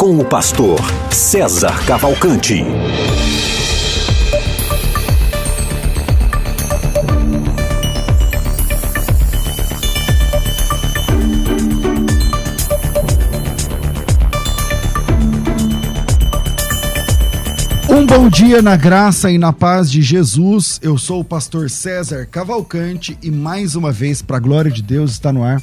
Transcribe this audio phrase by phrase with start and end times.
[0.00, 0.80] com o pastor
[1.10, 2.64] César Cavalcante.
[17.90, 20.80] Um bom dia na graça e na paz de Jesus.
[20.82, 25.10] Eu sou o pastor César Cavalcante e mais uma vez, para a glória de Deus,
[25.10, 25.60] está no ar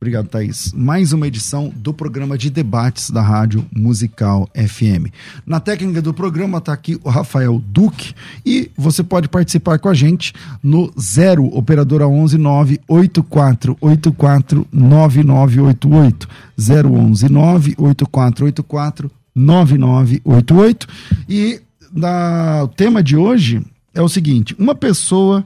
[0.00, 0.72] Obrigado, Thaís.
[0.72, 5.12] Mais uma edição do programa de debates da Rádio Musical FM.
[5.44, 8.14] Na técnica do programa está aqui o Rafael Duque
[8.44, 19.10] e você pode participar com a gente no 0 operadora 11 98484 9988 011 98484
[19.34, 20.88] 9988
[21.28, 21.60] e
[21.92, 23.62] na, o tema de hoje
[23.92, 25.44] é o seguinte: uma pessoa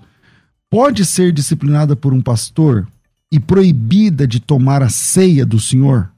[0.71, 2.87] pode ser disciplinada por um pastor
[3.31, 6.11] e proibida de tomar a ceia do Senhor,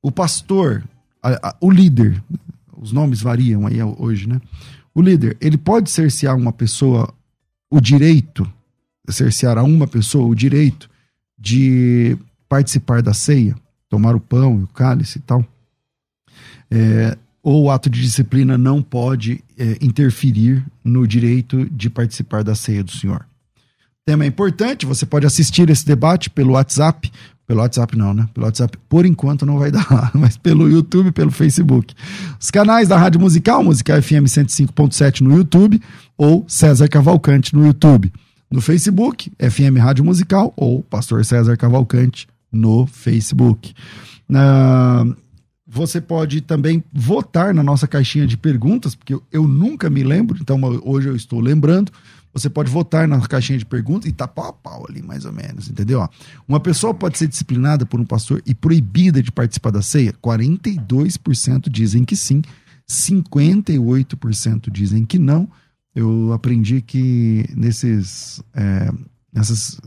[0.00, 0.82] o pastor,
[1.22, 2.22] a, a, o líder,
[2.76, 4.40] os nomes variam aí hoje, né?
[4.94, 7.12] O líder, ele pode cercear uma pessoa
[7.70, 8.50] o direito,
[9.08, 10.88] cercear a uma pessoa o direito
[11.38, 12.16] de
[12.48, 13.56] participar da ceia,
[13.88, 15.44] tomar o pão e o cálice e tal.
[16.70, 22.54] É, ou o ato de disciplina não pode é, interferir no direito de participar da
[22.54, 23.26] ceia do Senhor
[24.04, 27.10] tema é importante, você pode assistir esse debate pelo WhatsApp.
[27.46, 28.28] Pelo WhatsApp não, né?
[28.32, 31.94] Pelo WhatsApp, por enquanto não vai dar, mas pelo YouTube, pelo Facebook.
[32.40, 35.80] Os canais da Rádio Musical, Musical FM 105.7 no YouTube,
[36.16, 38.12] ou César Cavalcante no YouTube.
[38.50, 43.74] No Facebook, FM Rádio Musical, ou Pastor César Cavalcante no Facebook.
[44.30, 45.16] Uh,
[45.66, 50.36] você pode também votar na nossa caixinha de perguntas, porque eu, eu nunca me lembro,
[50.40, 51.90] então hoje eu estou lembrando.
[52.32, 55.32] Você pode votar na caixinha de perguntas e tá pau a pau ali, mais ou
[55.32, 56.08] menos, entendeu?
[56.48, 60.14] Uma pessoa pode ser disciplinada por um pastor e proibida de participar da ceia?
[60.14, 62.42] 42% dizem que sim,
[62.88, 65.48] 58% dizem que não.
[65.94, 68.90] Eu aprendi que nesses é,
[69.32, 69.80] nessas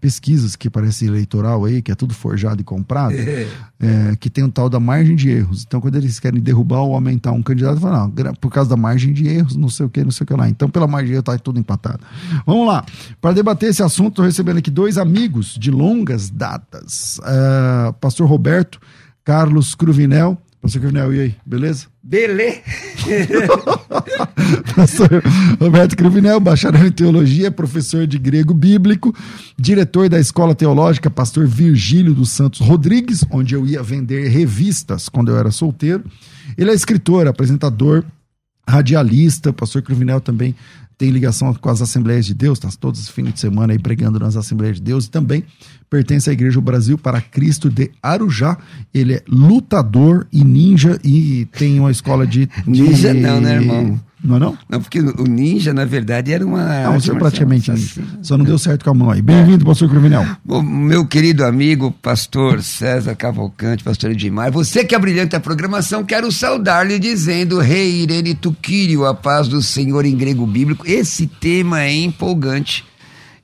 [0.00, 3.46] pesquisas que parece eleitoral aí, que é tudo forjado e comprado, é.
[3.78, 5.64] É, que tem o tal da margem de erros.
[5.66, 9.12] Então, quando eles querem derrubar ou aumentar um candidato, falam, não, por causa da margem
[9.12, 10.48] de erros, não sei o que, não sei o que lá.
[10.48, 12.00] Então, pela margem de erros, tá tudo empatado.
[12.46, 12.84] Vamos lá.
[13.20, 17.18] Para debater esse assunto, estou recebendo aqui dois amigos de longas datas.
[17.18, 18.80] Uh, Pastor Roberto
[19.26, 20.38] Carlos Cruvinel.
[20.66, 21.86] Pastor Cruvinel, e aí, beleza?
[22.02, 22.60] Beleza.
[24.74, 25.22] Pastor
[25.60, 29.14] Roberto Cruvinel, bacharel em teologia, professor de grego bíblico,
[29.56, 35.30] diretor da Escola Teológica Pastor Virgílio dos Santos Rodrigues, onde eu ia vender revistas quando
[35.30, 36.04] eu era solteiro.
[36.58, 38.04] Ele é escritor, apresentador,
[38.68, 39.52] radialista.
[39.52, 40.52] Pastor Cruvinel também
[40.98, 44.18] tem ligação com as Assembleias de Deus, está todos os fins de semana aí pregando
[44.18, 45.44] nas Assembleias de Deus e também
[45.90, 48.56] pertence à Igreja do Brasil para Cristo de Arujá.
[48.94, 52.46] Ele é lutador e ninja e tem uma escola de.
[52.46, 52.82] de...
[52.82, 54.00] Ninja não, né, irmão?
[54.26, 54.58] Não é não?
[54.68, 56.82] Não, porque o ninja, na verdade, era uma.
[56.82, 58.02] Não, você é praticamente ninja.
[58.22, 59.22] Só não deu certo com a mão aí.
[59.22, 60.26] Bem-vindo, pastor Cruvinel.
[60.44, 66.32] Bom, meu querido amigo, pastor César Cavalcante, pastor Edmar, você que abrilhanta a programação, quero
[66.32, 70.84] saudar-lhe dizendo, rei Irene Tuquírio, a paz do Senhor em grego bíblico.
[70.84, 72.84] Esse tema é empolgante.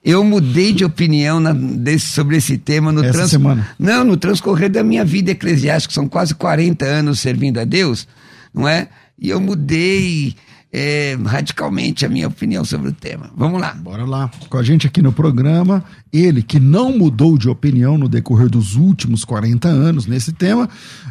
[0.04, 3.30] Eu mudei de opinião na, desse, sobre esse tema no Essa trans...
[3.30, 3.68] semana.
[3.78, 8.08] Não, no transcorrer da minha vida eclesiástica, são quase 40 anos servindo a Deus,
[8.52, 8.88] não é?
[9.16, 10.34] E eu mudei
[10.72, 13.30] é, radicalmente a minha opinião sobre o tema.
[13.36, 13.74] Vamos lá.
[13.74, 14.30] Bora lá.
[14.48, 18.74] Com a gente aqui no programa, ele que não mudou de opinião no decorrer dos
[18.74, 20.68] últimos 40 anos nesse tema,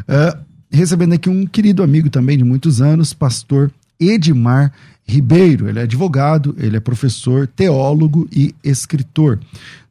[0.08, 0.38] é,
[0.72, 4.74] recebendo aqui um querido amigo também de muitos anos, pastor Edmar
[5.06, 5.70] Ribeiro.
[5.70, 9.40] Ele é advogado, ele é professor, teólogo e escritor.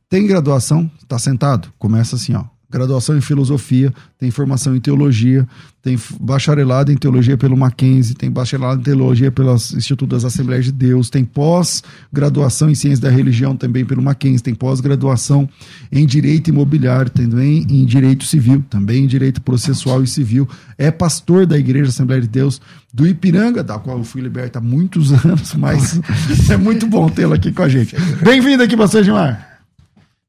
[0.09, 5.47] Tem graduação, está sentado, começa assim, ó graduação em filosofia, tem formação em teologia,
[5.83, 10.73] tem bacharelado em teologia pelo Mackenzie, tem bacharelado em teologia pelo Instituto das Assembleias de
[10.73, 15.49] Deus, tem pós-graduação em ciência da religião também pelo Mackenzie, tem pós-graduação
[15.91, 20.49] em direito imobiliário, também em direito civil, também em direito processual e civil.
[20.79, 22.61] É pastor da Igreja Assembleia de Deus
[22.93, 26.01] do Ipiranga, da qual eu fui liberto há muitos anos, mas
[26.49, 27.97] é muito bom tê-lo aqui com a gente.
[28.23, 29.49] Bem-vindo aqui, pastor Gilmar.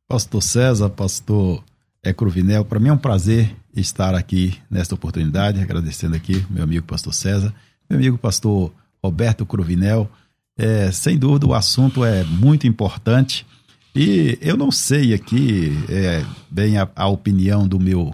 [0.08, 1.64] Pastor César, pastor
[2.04, 2.66] é Cruvinel.
[2.66, 7.54] Para mim é um prazer estar aqui nesta oportunidade, agradecendo aqui meu amigo pastor César,
[7.90, 10.10] meu amigo pastor Roberto Cruvinel.
[10.58, 13.46] É, sem dúvida, o assunto é muito importante.
[13.96, 18.14] E eu não sei aqui é, bem a, a opinião do meu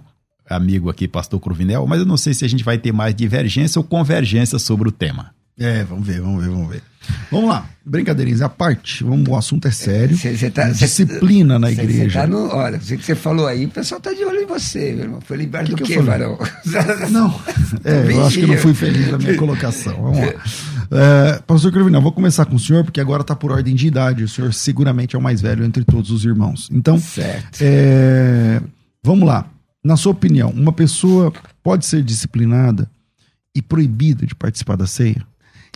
[0.49, 3.79] amigo aqui, pastor Cruvinel, mas eu não sei se a gente vai ter mais divergência
[3.79, 5.35] ou convergência sobre o tema.
[5.59, 6.83] É, vamos ver, vamos ver, vamos ver.
[7.31, 10.15] Vamos lá, brincadeirinhas à parte, vamos, o assunto é sério.
[10.17, 12.21] Cê, cê tá, disciplina na cê, igreja.
[12.21, 14.91] Tá no, olha, o que você falou aí, o pessoal tá de olho em você,
[14.93, 15.21] meu irmão.
[15.21, 16.09] Foi liberto Que do que falei?
[16.09, 16.37] varão?
[17.09, 17.41] Não,
[17.83, 19.93] é, eu acho que eu não fui feliz na minha colocação.
[19.93, 20.33] Vamos lá.
[20.89, 24.23] É, pastor Cruvinel, vou começar com o senhor, porque agora está por ordem de idade.
[24.23, 26.69] O senhor seguramente é o mais velho entre todos os irmãos.
[26.71, 27.59] Então, Certo.
[27.61, 28.61] é,
[29.03, 29.49] vamos lá.
[29.83, 31.31] Na sua opinião, uma pessoa
[31.63, 32.89] pode ser disciplinada
[33.55, 35.25] e proibida de participar da ceia?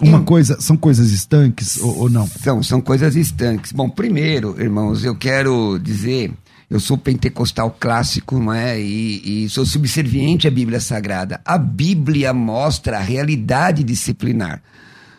[0.01, 2.27] Uma Eu- coisa, são coisas estanques ou, ou não?
[2.27, 3.71] São, são coisas estanques.
[3.71, 6.31] Bom, primeiro, irmãos, eu quero dizer,
[6.69, 8.79] eu sou pentecostal clássico, não é?
[8.81, 11.39] E, e sou subserviente à Bíblia Sagrada.
[11.45, 14.61] A Bíblia mostra a realidade disciplinar.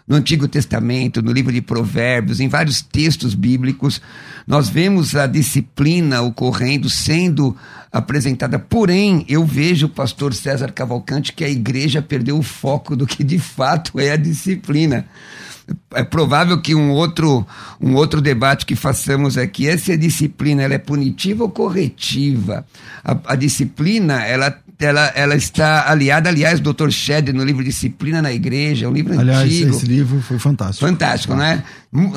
[0.09, 4.01] No Antigo Testamento, no livro de Provérbios, em vários textos bíblicos,
[4.47, 7.57] nós vemos a disciplina ocorrendo, sendo
[7.93, 8.59] apresentada.
[8.59, 13.39] Porém, eu vejo, pastor César Cavalcante, que a igreja perdeu o foco do que de
[13.39, 15.07] fato é a disciplina.
[15.95, 17.47] É provável que um outro,
[17.81, 22.67] um outro debate que façamos aqui é se a disciplina ela é punitiva ou corretiva.
[23.05, 26.91] A, a disciplina, ela, ela, ela está aliada, aliás, o Dr.
[26.91, 29.71] Shed, no livro Disciplina na Igreja, é um livro Aliás, antigo.
[29.77, 30.87] esse livro foi fantástico.
[30.87, 31.63] Fantástico, né?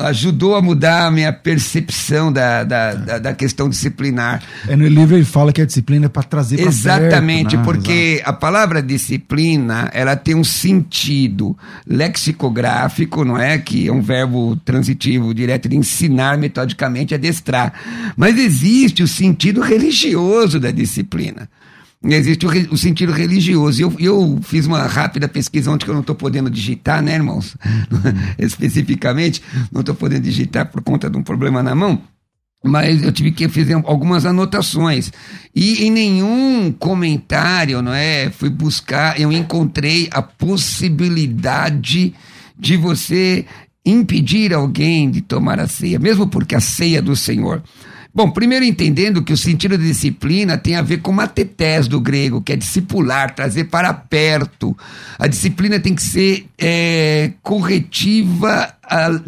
[0.00, 4.42] Ajudou a mudar a minha percepção da, da, da, da questão disciplinar.
[4.66, 7.64] É, no livro ele fala que a disciplina é para trazer para Exatamente, perto, né?
[7.64, 13.58] porque a palavra disciplina, ela tem um sentido lexicográfico, não é?
[13.58, 17.72] Que é um verbo transitivo direto de ensinar metodicamente, adestrar.
[18.16, 21.48] Mas existe o sentido religioso da disciplina.
[22.04, 23.80] Existe o, o sentido religioso.
[23.82, 27.56] Eu, eu fiz uma rápida pesquisa ontem que eu não estou podendo digitar, né, irmãos?
[28.38, 32.00] Especificamente, não estou podendo digitar por conta de um problema na mão
[32.66, 35.12] mas eu tive que fazer algumas anotações.
[35.54, 38.30] E em nenhum comentário, não é?
[38.30, 42.12] Fui buscar, eu encontrei a possibilidade
[42.58, 43.46] de você
[43.84, 47.62] impedir alguém de tomar a ceia, mesmo porque a ceia do Senhor.
[48.16, 52.40] Bom, primeiro entendendo que o sentido de disciplina tem a ver com matetés do grego,
[52.40, 54.74] que é discipular, trazer para perto.
[55.18, 58.74] A disciplina tem que ser é, corretiva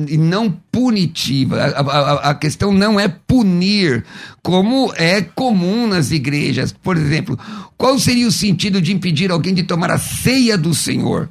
[0.08, 1.58] e não punitiva.
[1.64, 4.06] A, a- a questão não é punir,
[4.42, 6.72] como é comum nas igrejas.
[6.72, 7.38] Por exemplo,
[7.76, 11.28] qual seria o sentido de impedir alguém de tomar a ceia do Senhor?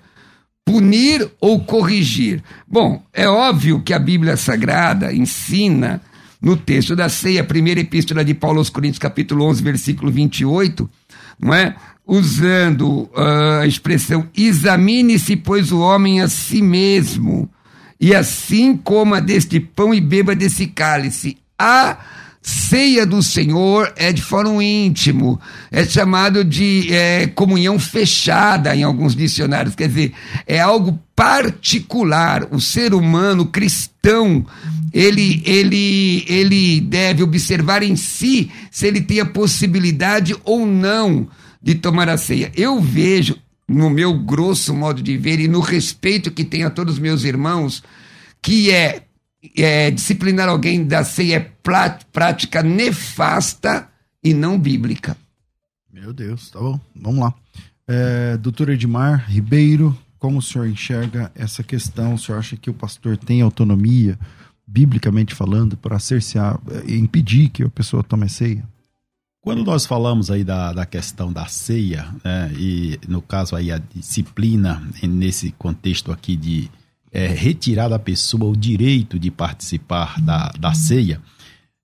[0.64, 2.44] punir ou corrigir?
[2.68, 6.02] Bom, é óbvio que a Bíblia Sagrada ensina
[6.48, 10.90] no texto da ceia, primeira epístola de Paulo aos Coríntios, capítulo 11, versículo 28,
[11.38, 11.76] não é?
[12.06, 17.50] Usando ah, a expressão examine-se, pois, o homem a si mesmo,
[18.00, 21.36] e assim coma deste pão e beba desse cálice.
[21.60, 21.98] A
[22.48, 25.38] ceia do Senhor é de fórum íntimo,
[25.70, 30.14] é chamado de é, comunhão fechada em alguns dicionários, quer dizer,
[30.48, 32.48] é algo particular.
[32.50, 34.46] O ser humano cristão,
[34.94, 41.28] ele, ele, ele deve observar em si se ele tem a possibilidade ou não
[41.62, 42.50] de tomar a ceia.
[42.56, 43.36] Eu vejo,
[43.68, 47.26] no meu grosso modo de ver e no respeito que tenho a todos os meus
[47.26, 47.84] irmãos,
[48.42, 49.02] que é
[49.56, 51.52] é, disciplinar alguém da ceia é
[52.12, 53.88] prática nefasta
[54.24, 55.16] e não bíblica.
[55.92, 56.80] Meu Deus, tá bom.
[56.96, 57.34] Vamos lá.
[57.88, 62.14] É, doutor Edmar Ribeiro, como o senhor enxerga essa questão?
[62.16, 64.18] O senhor acha que o pastor tem autonomia,
[64.66, 68.64] biblicamente falando, para cercear, eh, impedir que a pessoa tome a ceia?
[69.40, 73.78] Quando nós falamos aí da, da questão da ceia, né, e no caso aí a
[73.78, 76.70] disciplina, em- nesse contexto aqui de
[77.12, 81.22] é, retirar da pessoa o direito de participar da, da ceia,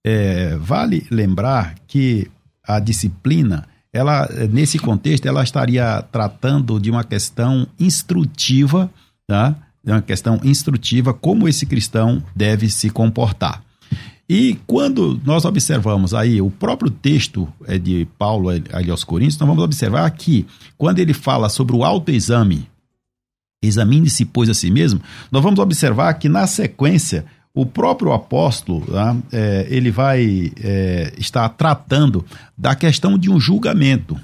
[0.06, 2.30] é, vale lembrar que
[2.64, 8.90] a disciplina, ela nesse contexto, ela estaria tratando de uma questão instrutiva,
[9.28, 9.56] tá?
[9.84, 13.64] De uma questão instrutiva como esse cristão deve se comportar.
[14.28, 19.48] E quando nós observamos aí o próprio texto é, de Paulo ali aos Coríntios, nós
[19.48, 20.46] vamos observar que
[20.78, 22.68] quando ele fala sobre o autoexame,
[23.66, 25.02] examine-se, pois, a si mesmo,
[25.32, 31.48] nós vamos observar que na sequência o próprio apóstolo tá, é, ele vai é, estar
[31.50, 32.26] tratando
[32.58, 34.20] da questão de um julgamento.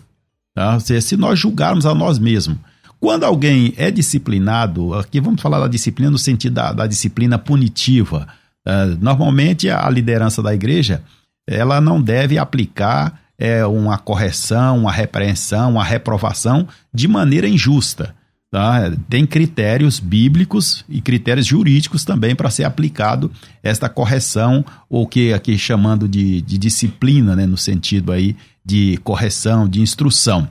[0.55, 0.73] Tá?
[0.73, 2.57] Ou seja, se nós julgarmos a nós mesmos.
[2.99, 8.27] Quando alguém é disciplinado, aqui vamos falar da disciplina no sentido da, da disciplina punitiva.
[8.67, 11.01] Uh, normalmente a liderança da igreja
[11.47, 18.13] ela não deve aplicar é, uma correção, uma repreensão, uma reprovação de maneira injusta.
[18.51, 18.91] Tá?
[19.07, 25.55] Tem critérios bíblicos e critérios jurídicos também para ser aplicado esta correção, ou que aqui
[25.55, 30.47] chamando de, de disciplina, né, no sentido aí de correção, de instrução.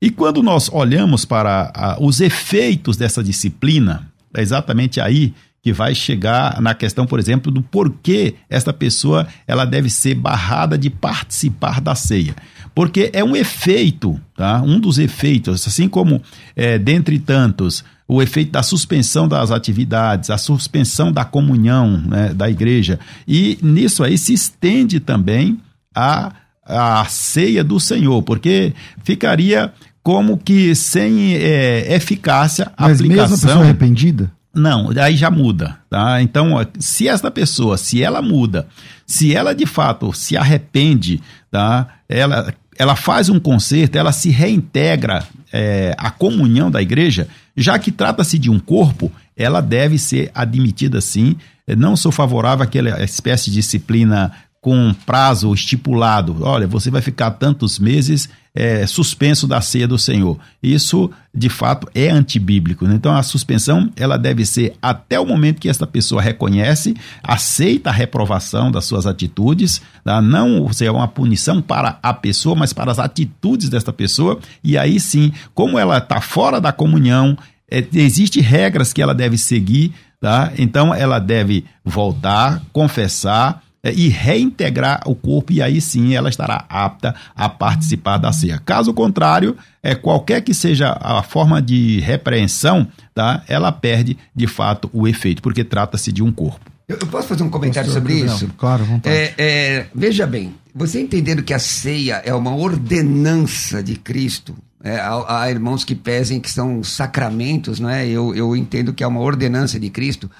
[0.00, 5.94] E quando nós olhamos para a, os efeitos dessa disciplina, é exatamente aí que vai
[5.94, 11.80] chegar na questão, por exemplo, do porquê esta pessoa ela deve ser barrada de participar
[11.80, 12.36] da ceia.
[12.78, 14.62] Porque é um efeito, tá?
[14.62, 16.22] um dos efeitos, assim como,
[16.54, 22.48] é, dentre tantos, o efeito da suspensão das atividades, a suspensão da comunhão né, da
[22.48, 23.00] igreja.
[23.26, 25.58] E nisso aí se estende também
[25.92, 26.30] a,
[26.64, 33.22] a ceia do Senhor, porque ficaria como que sem é, eficácia a Mas aplicação.
[33.30, 34.30] Mesmo a pessoa arrependida?
[34.54, 36.22] Não, aí já muda, tá?
[36.22, 38.68] Então, se esta pessoa, se ela muda,
[39.04, 41.20] se ela de fato se arrepende,
[41.50, 41.88] tá?
[42.08, 47.90] Ela, ela faz um conserto, ela se reintegra é, à comunhão da igreja, já que
[47.90, 51.36] trata-se de um corpo, ela deve ser admitida sim.
[51.76, 56.36] Não sou favorável àquela espécie de disciplina com prazo estipulado.
[56.40, 60.38] Olha, você vai ficar tantos meses é, suspenso da ceia do Senhor.
[60.62, 62.86] Isso, de fato, é antibíblico.
[62.86, 62.94] Né?
[62.94, 67.92] Então, a suspensão ela deve ser até o momento que esta pessoa reconhece, aceita a
[67.92, 70.20] reprovação das suas atitudes, tá?
[70.20, 74.38] não seja uma punição para a pessoa, mas para as atitudes desta pessoa.
[74.62, 77.36] E aí sim, como ela está fora da comunhão,
[77.70, 80.52] é, existem regras que ela deve seguir, tá?
[80.58, 87.14] então ela deve voltar, confessar e reintegrar o corpo, e aí sim ela estará apta
[87.34, 88.60] a participar da ceia.
[88.64, 94.90] Caso contrário, é, qualquer que seja a forma de repreensão, tá, ela perde de fato
[94.92, 96.70] o efeito, porque trata-se de um corpo.
[96.88, 98.48] Eu, eu posso fazer um comentário sobre isso?
[98.56, 99.14] Claro, vontade.
[99.14, 104.96] É, é, veja bem, você entendendo que a ceia é uma ordenança de Cristo, é,
[104.96, 108.06] há, há, irmãos que pesem que são sacramentos, não é?
[108.06, 110.30] Eu, eu entendo que é uma ordenança de Cristo.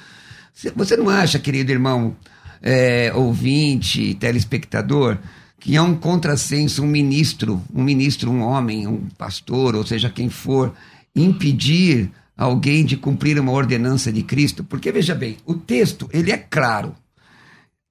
[0.74, 2.16] Você não acha, querido irmão,
[2.62, 5.18] é, ouvinte, telespectador,
[5.60, 10.28] que é um contrassenso um ministro, um ministro, um homem, um pastor, ou seja, quem
[10.28, 10.72] for,
[11.14, 14.62] impedir alguém de cumprir uma ordenança de Cristo?
[14.62, 16.94] Porque veja bem, o texto ele é claro,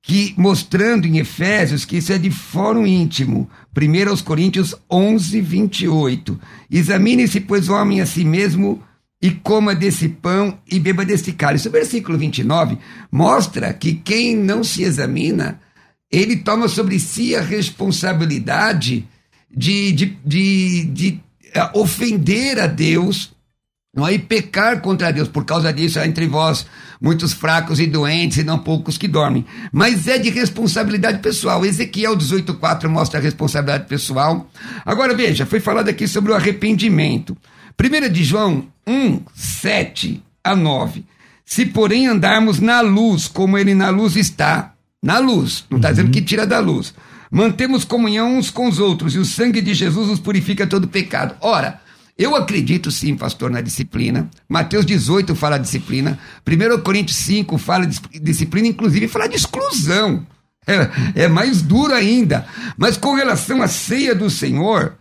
[0.08, 3.50] que mostrando em Efésios que isso é de fórum íntimo.
[3.76, 6.40] 1 aos Coríntios 11, 28.
[6.72, 8.82] Examine-se, pois, o homem a si mesmo
[9.22, 11.68] e coma desse pão e beba desse cálice.
[11.68, 12.78] O versículo 29
[13.12, 15.60] mostra que quem não se examina,
[16.12, 19.08] ele toma sobre si a responsabilidade
[19.50, 21.20] de, de, de, de
[21.54, 23.36] eh, ofender a Deus
[23.94, 24.14] não é?
[24.14, 25.28] e pecar contra Deus.
[25.28, 26.68] Por causa disso há entre vós
[27.02, 29.44] muitos fracos e doentes e não poucos que dormem.
[29.72, 31.66] Mas é de responsabilidade pessoal.
[31.66, 34.48] Ezequiel 18,4 mostra a responsabilidade pessoal.
[34.86, 37.36] Agora veja, foi falado aqui sobre o arrependimento.
[37.80, 41.06] 1 de João 1, 7 a 9.
[41.46, 45.94] Se, porém, andarmos na luz, como ele na luz está, na luz, não está uhum.
[45.94, 46.94] dizendo que tira da luz,
[47.30, 51.36] mantemos comunhão uns com os outros, e o sangue de Jesus nos purifica todo pecado.
[51.42, 51.82] Ora,
[52.18, 54.30] eu acredito sim, pastor, na disciplina.
[54.50, 56.18] Mateus 18 fala disciplina.
[56.46, 60.26] 1 Coríntios 5 fala disciplina, inclusive fala de exclusão.
[60.66, 62.46] É, é mais duro ainda.
[62.76, 64.98] Mas com relação à ceia do Senhor,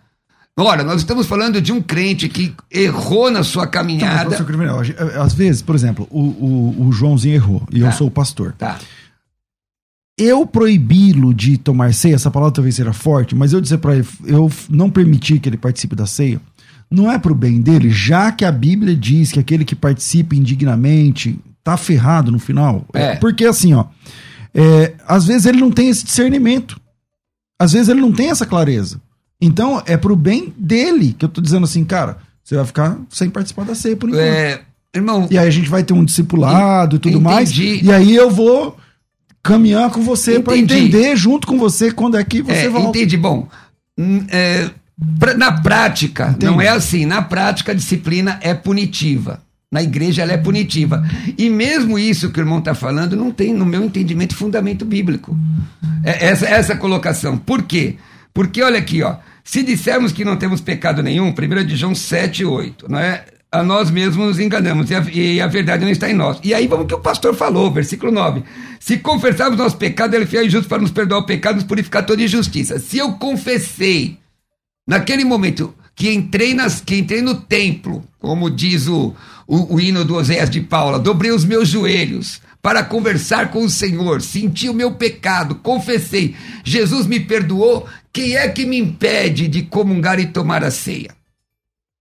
[0.58, 4.34] Ora, nós estamos falando de um crente que errou na sua caminhada.
[4.34, 7.86] Então, às vezes, por exemplo, o, o, o Joãozinho errou e tá.
[7.86, 8.54] eu sou o pastor.
[8.56, 8.78] Tá.
[10.18, 14.08] Eu proibi-lo de tomar ceia, essa palavra talvez seja forte, mas eu dizer para ele,
[14.24, 16.40] eu não permitir que ele participe da ceia,
[16.90, 20.34] não é para o bem dele, já que a Bíblia diz que aquele que participa
[20.34, 22.86] indignamente tá ferrado no final.
[22.94, 23.16] É.
[23.16, 23.84] Porque assim, ó,
[24.54, 26.80] é, às vezes ele não tem esse discernimento.
[27.60, 29.00] Às vezes ele não tem essa clareza.
[29.40, 33.28] Então, é pro bem dele que eu tô dizendo assim, cara, você vai ficar sem
[33.28, 34.22] participar da ceia por enquanto.
[34.22, 34.60] É,
[34.94, 35.26] irmão.
[35.30, 37.24] E aí a gente vai ter um discipulado e tudo entendi.
[37.24, 37.56] mais.
[37.56, 38.76] E aí eu vou
[39.42, 42.96] caminhar com você para entender junto com você quando é que você é, volta.
[42.96, 43.16] Entendi.
[43.16, 43.48] Bom,
[44.28, 44.70] é,
[45.36, 46.46] na prática, entendi.
[46.46, 47.04] não é assim.
[47.04, 49.40] Na prática, a disciplina é punitiva.
[49.70, 51.04] Na igreja ela é punitiva.
[51.36, 55.36] E mesmo isso que o irmão está falando não tem, no meu entendimento, fundamento bíblico.
[56.04, 57.36] É, essa, essa colocação.
[57.36, 57.96] Por quê?
[57.96, 58.15] Porque
[58.62, 59.16] olha aqui, ó.
[59.44, 63.24] Se dissermos que não temos pecado nenhum, 1 de João 7, 8, não é?
[63.50, 66.40] A nós mesmos nos enganamos e a, e a verdade não está em nós.
[66.42, 68.42] E aí vamos o que o pastor falou, versículo 9.
[68.80, 71.56] Se confessarmos nosso pecado, ele é fiel e justo para nos perdoar o pecado e
[71.56, 72.80] nos purificar toda injustiça.
[72.80, 74.18] Se eu confessei,
[74.86, 79.14] naquele momento que entrei, nas, que entrei no templo, como diz o,
[79.46, 83.70] o, o hino do Oséias de Paula, dobrei os meus joelhos, para conversar com o
[83.70, 89.64] Senhor, senti o meu pecado, confessei, Jesus me perdoou, quem é que me impede de
[89.64, 91.14] comungar e tomar a ceia?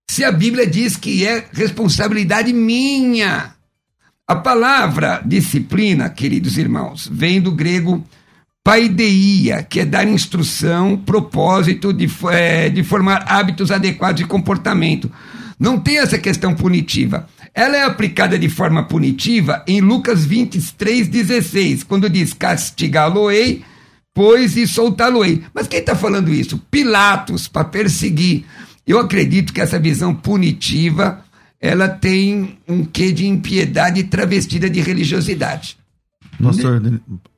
[0.10, 3.54] se a Bíblia diz que é responsabilidade minha?
[4.26, 8.02] A palavra disciplina, queridos irmãos, vem do grego
[8.64, 15.12] paideia, que é dar instrução, propósito de, é, de formar hábitos adequados de comportamento.
[15.60, 17.28] Não tem essa questão punitiva.
[17.54, 23.66] Ela é aplicada de forma punitiva em Lucas 23, 16, quando diz: castigá-lo-ei,
[24.16, 25.44] pois e soltá-lo-ei.
[25.54, 26.58] Mas quem está falando isso?
[26.72, 28.46] Pilatos, para perseguir.
[28.88, 31.24] Eu acredito que essa visão punitiva
[31.60, 35.78] ela tem um quê de impiedade travestida de religiosidade.
[36.42, 36.82] Pastor,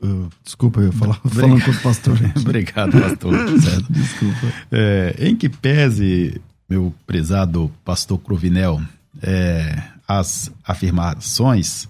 [0.01, 2.17] uh, desculpa, eu falar, falando com o pastor.
[2.35, 3.33] Obrigado, pastor.
[3.89, 4.53] desculpa.
[4.71, 8.81] É, em que pese, meu prezado pastor Cruvinel,
[9.21, 11.87] é, as afirmações,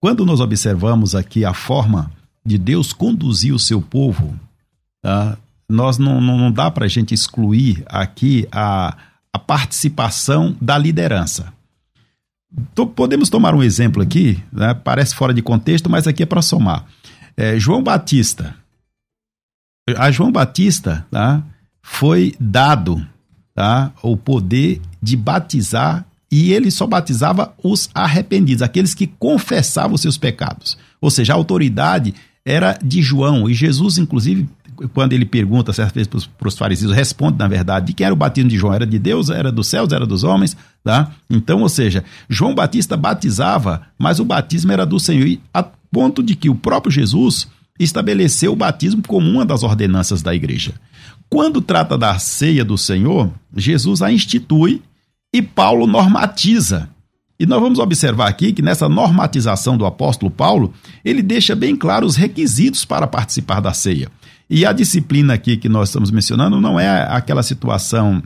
[0.00, 2.12] quando nós observamos aqui a forma
[2.44, 4.38] de Deus conduzir o seu povo,
[5.02, 5.36] tá?
[5.70, 8.96] nós não, não, não dá para a gente excluir aqui a,
[9.32, 11.52] a participação da liderança.
[12.96, 14.74] Podemos tomar um exemplo aqui, né?
[14.74, 16.84] parece fora de contexto, mas aqui é para somar.
[17.36, 18.56] É, João Batista.
[19.96, 21.42] A João Batista tá?
[21.80, 23.06] foi dado
[23.54, 23.92] tá?
[24.02, 30.76] o poder de batizar e ele só batizava os arrependidos, aqueles que confessavam seus pecados.
[31.00, 32.14] Ou seja, a autoridade
[32.50, 34.48] era de João e Jesus, inclusive,
[34.92, 38.16] quando ele pergunta certa vez para os fariseus, responde na verdade de quem era o
[38.16, 41.12] batismo de João, era de Deus, era dos céus, era dos homens, tá?
[41.28, 46.22] Então, ou seja, João Batista batizava, mas o batismo era do Senhor, e a ponto
[46.22, 47.46] de que o próprio Jesus
[47.78, 50.74] estabeleceu o batismo como uma das ordenanças da igreja.
[51.28, 54.82] Quando trata da ceia do Senhor, Jesus a institui
[55.32, 56.88] e Paulo normatiza.
[57.40, 62.04] E nós vamos observar aqui que nessa normatização do apóstolo Paulo, ele deixa bem claro
[62.04, 64.10] os requisitos para participar da ceia.
[64.50, 68.22] E a disciplina aqui que nós estamos mencionando não é aquela situação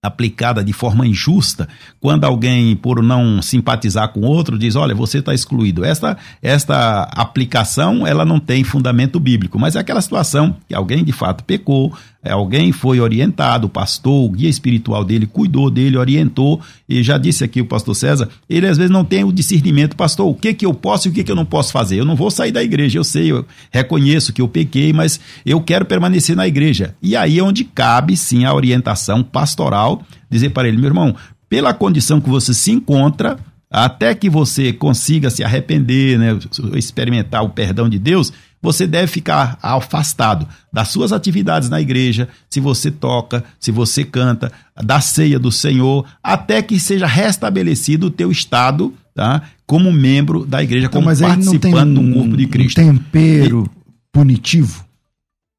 [0.00, 1.68] aplicada de forma injusta,
[2.00, 5.84] quando alguém, por não simpatizar com outro, diz, olha, você está excluído.
[5.84, 11.12] Esta, esta aplicação, ela não tem fundamento bíblico, mas é aquela situação que alguém de
[11.12, 11.92] fato pecou,
[12.30, 17.44] alguém foi orientado, o pastor, o guia espiritual dele cuidou dele, orientou, e já disse
[17.44, 20.66] aqui o pastor César, ele às vezes não tem o discernimento, pastor, o que que
[20.66, 21.98] eu posso e o que que eu não posso fazer.
[21.98, 25.60] Eu não vou sair da igreja, eu sei, eu reconheço que eu pequei, mas eu
[25.60, 26.94] quero permanecer na igreja.
[27.02, 31.14] E aí é onde cabe sim a orientação pastoral, dizer para ele, meu irmão,
[31.48, 33.38] pela condição que você se encontra,
[33.70, 36.38] até que você consiga se arrepender, né,
[36.74, 38.32] experimentar o perdão de Deus,
[38.66, 44.50] você deve ficar afastado das suas atividades na igreja, se você toca, se você canta,
[44.82, 49.42] da ceia do Senhor, até que seja restabelecido o teu estado, tá?
[49.64, 52.80] Como membro da igreja, então, como participante um, do corpo de Cristo.
[52.80, 53.70] Um tempero
[54.12, 54.84] punitivo.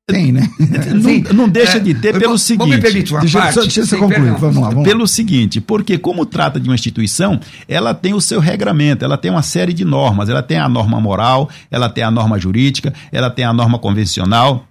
[0.10, 0.50] Tem, né?
[1.28, 2.70] não, não, deixa é, de ter pelo seguinte.
[2.70, 4.36] Me permite uma deixa, parte, deixa eu concluir.
[4.38, 8.40] Vamos lá, vamos Pelo seguinte, porque como trata de uma instituição, ela tem o seu
[8.40, 10.30] regramento, ela tem uma série de normas.
[10.30, 14.66] Ela tem a norma moral, ela tem a norma jurídica, ela tem a norma convencional,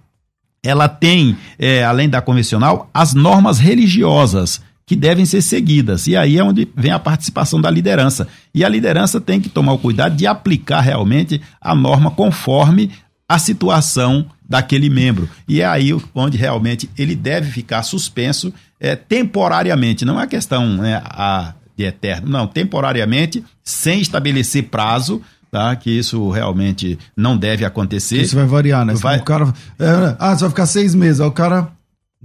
[0.63, 6.07] ela tem, é, além da convencional, as normas religiosas que devem ser seguidas.
[6.07, 8.27] E aí é onde vem a participação da liderança.
[8.55, 12.89] E a liderança tem que tomar o cuidado de aplicar realmente a norma conforme
[13.29, 15.29] a situação daquele membro.
[15.47, 20.05] E é aí onde realmente ele deve ficar suspenso é, temporariamente.
[20.05, 25.21] Não é questão né, a, de eterno, não, temporariamente, sem estabelecer prazo.
[25.49, 28.21] Tá, que isso realmente não deve acontecer.
[28.21, 28.93] Isso vai variar, né?
[28.95, 29.17] Vai...
[29.17, 31.21] O cara, é, ah, você vai ficar seis meses.
[31.21, 31.69] Aí o cara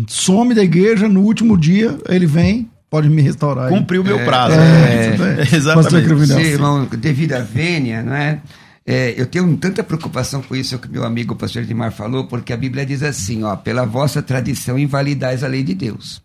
[0.09, 3.69] some da igreja, no último dia ele vem, pode me restaurar.
[3.69, 4.57] Cumpriu o meu prazo.
[4.57, 6.27] É, é, exatamente.
[6.27, 8.41] Sim, irmão, devido à vênia, não é?
[8.85, 12.53] É, eu tenho tanta preocupação com isso que meu amigo o pastor Edmar falou, porque
[12.53, 16.23] a Bíblia diz assim, ó, pela vossa tradição invalidais a lei de Deus.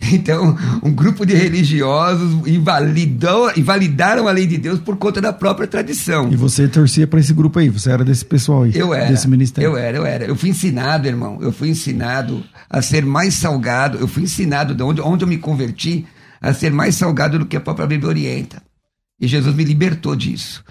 [0.12, 5.66] Então, um grupo de religiosos invalidou, invalidaram a lei de Deus por conta da própria
[5.66, 6.30] tradição.
[6.30, 7.68] E você torcia para esse grupo aí?
[7.68, 8.72] Você era desse pessoal aí?
[8.74, 9.10] Eu era.
[9.10, 9.70] Desse ministério?
[9.70, 10.24] Eu era, eu era.
[10.24, 11.38] Eu fui ensinado, irmão.
[11.40, 13.98] Eu fui ensinado a ser mais salgado.
[13.98, 16.06] Eu fui ensinado, de onde, onde eu me converti,
[16.40, 18.62] a ser mais salgado do que a própria Bíblia orienta.
[19.20, 20.62] E Jesus me libertou disso.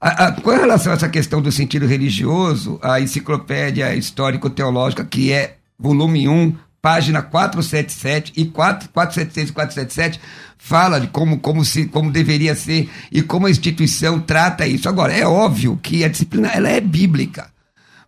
[0.00, 5.56] A, a, com relação a essa questão do sentido religioso, a enciclopédia histórico-teológica, que é
[5.78, 10.20] volume 1, página 477 e 4, 476 e 477,
[10.56, 14.88] fala de como, como, se, como deveria ser e como a instituição trata isso.
[14.88, 17.50] Agora, é óbvio que a disciplina ela é bíblica.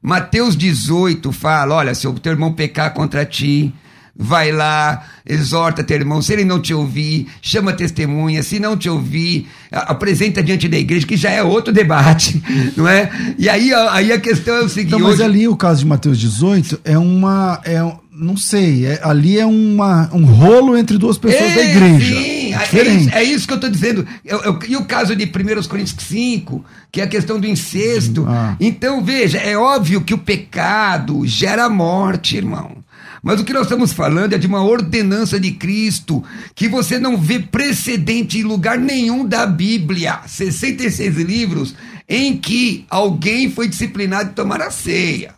[0.00, 3.72] Mateus 18 fala: olha, se o teu irmão pecar contra ti,
[4.16, 8.88] vai lá, exorta teu irmão, se ele não te ouvir, chama testemunha, se não te
[8.88, 12.42] ouvir, apresenta diante da igreja, que já é outro debate,
[12.76, 13.10] não é?
[13.38, 14.94] E aí, aí a questão é o seguinte...
[14.94, 15.22] Então, mas hoje...
[15.22, 17.60] ali o caso de Mateus 18 é uma...
[17.64, 17.80] É,
[18.14, 22.14] não sei, é, ali é uma, um rolo entre duas pessoas É, da igreja.
[22.14, 24.06] Sim, É é, isso, é isso que eu estou dizendo.
[24.22, 28.26] Eu- eu- e o caso de 1 Coríntios 5, que é a questão do incesto.
[28.28, 28.54] Ah.
[28.60, 32.81] Então, veja, é óbvio que o pecado gera morte, irmão.
[33.22, 36.24] Mas o que nós estamos falando é de uma ordenança de Cristo
[36.56, 40.20] que você não vê precedente em lugar nenhum da Bíblia.
[40.26, 41.74] 66 livros
[42.08, 45.34] em que alguém foi disciplinado de tomar a ceia.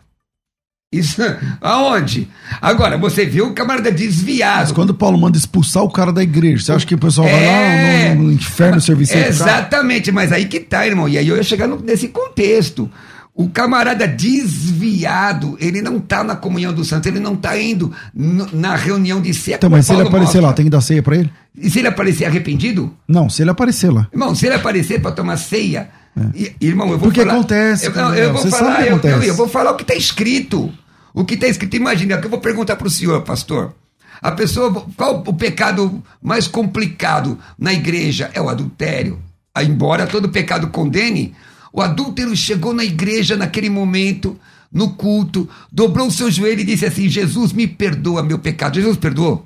[0.91, 1.21] Isso,
[1.61, 2.27] aonde?
[2.61, 4.61] Agora, você viu o camarada desviado.
[4.61, 7.43] Mas quando Paulo manda expulsar o cara da igreja, você acha que o pessoal vai
[7.43, 8.09] É.
[8.09, 9.27] lá no, no inferno cara?
[9.27, 11.07] Exatamente, mas aí que tá, irmão.
[11.07, 12.89] E aí eu ia chegar no- nesse contexto.
[13.37, 18.75] O camarada desviado, ele não tá na comunhão dos santos, ele não tá indo na
[18.75, 19.55] reunião de ceia.
[19.55, 20.41] Então, mas se ele aparecer mostra.
[20.41, 21.29] lá, tem que dar ceia pra ele?
[21.57, 22.93] E se ele aparecer arrependido?
[23.07, 24.07] Não, se ele aparecer lá.
[24.11, 25.89] Irmão, se ele aparecer para tomar ceia,
[26.33, 27.11] e- irmão, eu vou É.
[27.11, 27.33] Porque falar.
[27.33, 29.15] acontece, Eu, não, eu vou falar, eu, acontece.
[29.15, 30.71] eu- eu vou falar o que está escrito.
[31.13, 33.73] O que está escrito, imagina, que eu vou perguntar para o senhor, pastor.
[34.21, 38.31] A pessoa, qual o pecado mais complicado na igreja?
[38.33, 39.19] É o adultério.
[39.61, 41.33] Embora todo pecado condene,
[41.75, 44.39] o adúltero chegou na igreja naquele momento,
[44.71, 48.75] no culto, dobrou o seu joelho e disse assim: Jesus, me perdoa meu pecado.
[48.75, 49.45] Jesus perdoou?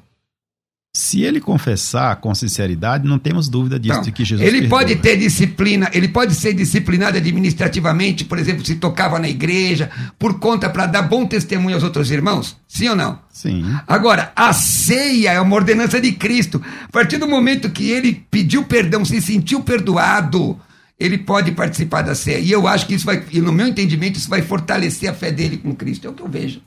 [0.96, 4.02] Se ele confessar com sinceridade, não temos dúvida disso, Não.
[4.02, 4.80] de que Jesus ele perdoa.
[4.80, 10.40] pode ter disciplina, ele pode ser disciplinado administrativamente, por exemplo, se tocava na igreja, por
[10.40, 12.58] conta para dar bom testemunho aos outros irmãos?
[12.68, 13.20] Sim ou não?
[13.32, 13.64] Sim.
[13.88, 16.62] Agora, a ceia é uma ordenança de Cristo.
[16.86, 20.60] A partir do momento que ele pediu perdão, se sentiu perdoado,
[21.00, 22.40] ele pode participar da ceia.
[22.40, 25.32] E eu acho que isso vai, e no meu entendimento, isso vai fortalecer a fé
[25.32, 26.06] dele com Cristo.
[26.06, 26.62] É o que eu vejo.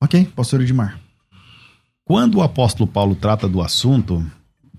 [0.00, 1.00] Ok, pastor Edmar.
[2.04, 4.24] Quando o apóstolo Paulo trata do assunto,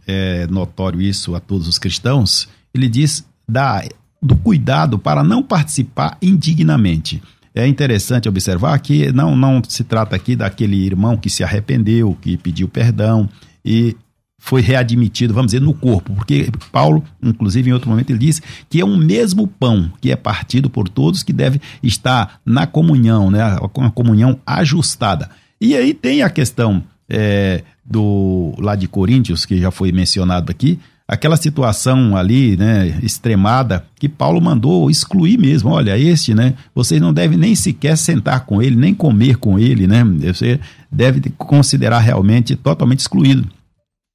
[0.07, 3.83] é notório isso a todos os cristãos, ele diz da,
[4.21, 7.21] do cuidado para não participar indignamente.
[7.53, 12.37] É interessante observar que não, não se trata aqui daquele irmão que se arrependeu, que
[12.37, 13.27] pediu perdão
[13.65, 13.97] e
[14.39, 18.79] foi readmitido, vamos dizer, no corpo, porque Paulo, inclusive em outro momento, ele diz que
[18.79, 23.57] é um mesmo pão que é partido por todos que deve estar na comunhão, né,
[23.73, 25.29] com a comunhão ajustada.
[25.59, 30.79] E aí tem a questão é, do lá de Coríntios, que já foi mencionado aqui,
[31.05, 35.71] aquela situação ali, né, extremada, que Paulo mandou excluir mesmo.
[35.71, 39.85] Olha, este, né, vocês não devem nem sequer sentar com ele, nem comer com ele,
[39.85, 40.03] né?
[40.03, 40.59] Você
[40.91, 43.49] deve considerar realmente totalmente excluído.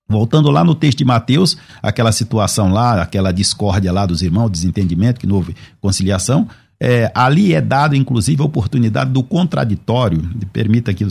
[0.09, 5.19] Voltando lá no texto de Mateus, aquela situação lá, aquela discórdia lá dos irmãos, desentendimento,
[5.19, 6.49] que não houve conciliação,
[6.81, 11.07] é, ali é dado, inclusive, a oportunidade do contraditório, permita que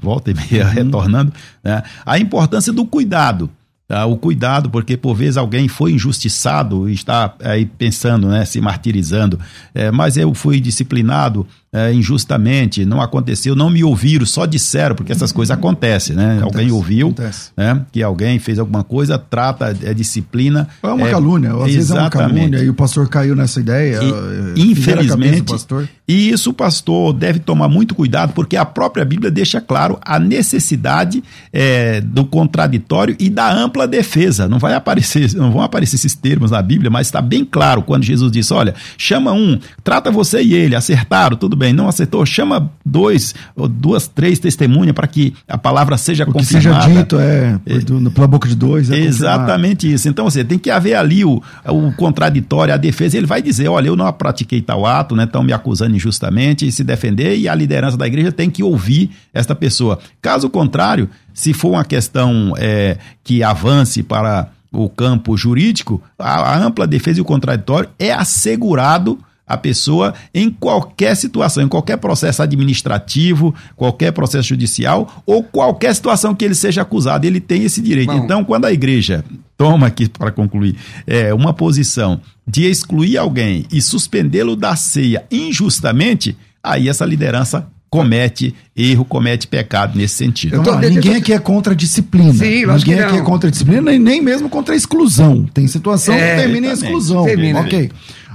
[0.00, 3.50] volta e meia retornando, né, a importância do cuidado.
[3.86, 4.06] Tá?
[4.06, 9.38] O cuidado, porque por vezes alguém foi injustiçado e está aí pensando, né, se martirizando,
[9.74, 15.12] é, mas eu fui disciplinado é, injustamente, não aconteceu, não me ouviram, só disseram, porque
[15.12, 16.38] essas coisas acontecem, né?
[16.38, 17.50] Acontece, alguém ouviu, acontece.
[17.56, 20.66] né, que alguém fez alguma coisa, trata, é disciplina.
[20.82, 22.34] É uma calúnia, às vezes é uma exatamente.
[22.34, 24.02] calúnia e o pastor caiu nessa ideia.
[24.02, 25.66] E, cabeça infelizmente,
[26.08, 30.18] e isso o pastor deve tomar muito cuidado, porque a própria Bíblia deixa claro a
[30.18, 34.48] necessidade é, do contraditório e da ampla defesa.
[34.48, 38.02] Não vai aparecer, não vão aparecer esses termos na Bíblia, mas está bem claro quando
[38.02, 42.70] Jesus disse: olha, chama um, trata você e ele, acertaram, tudo bem, não acertou, chama
[42.84, 47.00] dois, ou duas, três testemunhas para que a palavra seja O que seja confirmada.
[47.00, 48.90] dito é, do- pela boca de dois.
[48.90, 50.08] É Exatamente isso.
[50.08, 53.16] Então, você tem que haver ali o, o contraditório, a defesa.
[53.16, 55.24] Ele vai dizer: olha, eu não pratiquei tal ato, né?
[55.24, 59.10] Estão me acusando injustamente e se defender, e a liderança da igreja tem que ouvir
[59.32, 59.98] esta pessoa.
[60.22, 66.58] Caso contrário, se for uma questão é, que avance para o campo jurídico, a, a
[66.64, 69.18] ampla defesa e o contraditório é assegurado
[69.50, 76.34] a pessoa em qualquer situação, em qualquer processo administrativo, qualquer processo judicial ou qualquer situação
[76.34, 78.12] que ele seja acusado, ele tem esse direito.
[78.12, 78.24] Bom.
[78.24, 79.24] Então, quando a igreja
[79.56, 86.36] toma aqui para concluir é, uma posição de excluir alguém e suspendê-lo da ceia injustamente,
[86.62, 90.52] aí essa liderança comete erro, comete pecado nesse sentido.
[90.54, 92.32] Então, tô- ó, deixa- ninguém aqui é contra a disciplina.
[92.32, 95.44] Sim, ninguém que aqui é contra a disciplina e nem mesmo contra a exclusão.
[95.52, 97.24] Tem situação É, que termina em exclusão.
[97.24, 97.60] Termina.
[97.60, 97.90] Ok.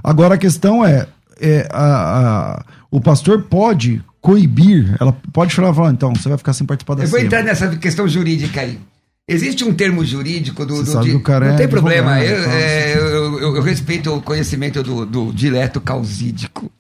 [0.08, 1.08] Agora a questão é,
[1.42, 6.54] é, a- a- o pastor pode coibir, ela pode falar, falar, então, você vai ficar
[6.54, 8.80] sem participar da Eu vou entrar nessa questão jurídica aí.
[9.28, 10.84] Existe um termo jurídico do.
[10.84, 12.24] Do sabe di- que o cara não é tem problema.
[12.24, 16.72] Eu, é, eu, eu- eu respeito o conhecimento do, do dileto causídico.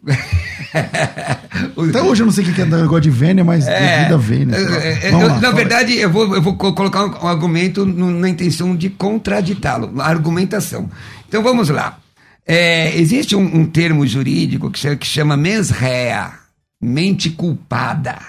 [1.90, 4.18] Até hoje eu não sei o que é negócio de vênia, mas É, devido a
[4.18, 4.58] vênia.
[4.60, 4.78] lá.
[4.78, 5.56] é, lá, na aí.
[5.56, 10.00] verdade, eu vou, eu vou co- colocar um, um argumento no- na intenção de contraditá-lo,
[10.00, 10.88] argumentação.
[11.28, 11.98] Então vamos lá.
[12.48, 16.34] É, existe um, um termo jurídico que chama, que chama mens rea,
[16.80, 18.20] mente culpada.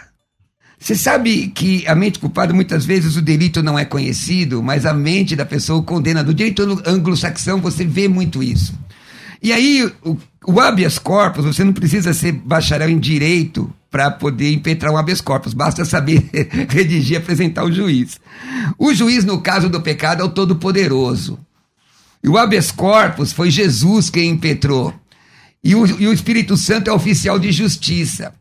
[0.79, 4.95] Você sabe que a mente culpada, muitas vezes o delito não é conhecido, mas a
[4.95, 6.23] mente da pessoa o condena.
[6.23, 8.75] No direito anglo-saxão você vê muito isso.
[9.43, 14.53] E aí, o, o habeas corpus, você não precisa ser bacharel em direito para poder
[14.53, 16.29] impetrar um habeas corpus, basta saber
[16.69, 18.19] redigir e apresentar o juiz.
[18.79, 21.39] O juiz, no caso do pecado, é o todo-poderoso.
[22.27, 24.93] E o habeas corpus foi Jesus quem impetrou.
[25.63, 28.35] E o, e o Espírito Santo é oficial de justiça.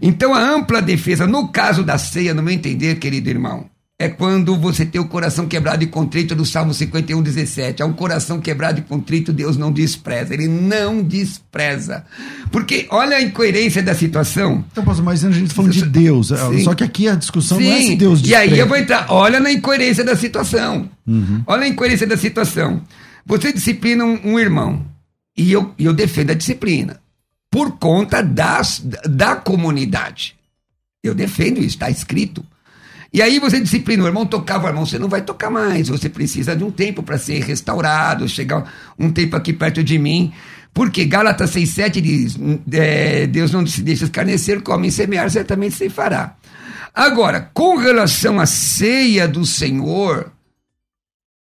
[0.00, 3.66] Então, a ampla defesa, no caso da ceia, no meu entender, querido irmão,
[3.98, 7.82] é quando você tem o coração quebrado e contrito do Salmo 51, 17.
[7.82, 10.32] É um coração quebrado e contrito, Deus não despreza.
[10.32, 12.04] Ele não despreza.
[12.50, 14.64] Porque olha a incoerência da situação.
[14.72, 16.30] Então, mas a gente está falando de Deus.
[16.30, 16.64] É, Sim.
[16.64, 17.68] Só que aqui a discussão Sim.
[17.68, 18.46] não é se Deus despreza.
[18.46, 19.06] E aí eu vou entrar.
[19.10, 20.88] Olha na incoerência da situação.
[21.06, 21.42] Uhum.
[21.46, 22.82] Olha a incoerência da situação.
[23.26, 24.86] Você disciplina um, um irmão.
[25.36, 27.00] E eu, eu defendo a disciplina.
[27.50, 30.36] Por conta das, da comunidade.
[31.02, 32.44] Eu defendo isso, está escrito.
[33.12, 36.08] E aí você disciplina, o irmão tocava, o irmão, você não vai tocar mais, você
[36.08, 40.32] precisa de um tempo para ser restaurado, chegar um tempo aqui perto de mim.
[40.74, 42.36] Porque Gálatas 6,7 diz:
[42.72, 46.36] é, Deus não se deixa escarnecer, come e semear, certamente se fará.
[46.94, 50.32] Agora, com relação à ceia do Senhor,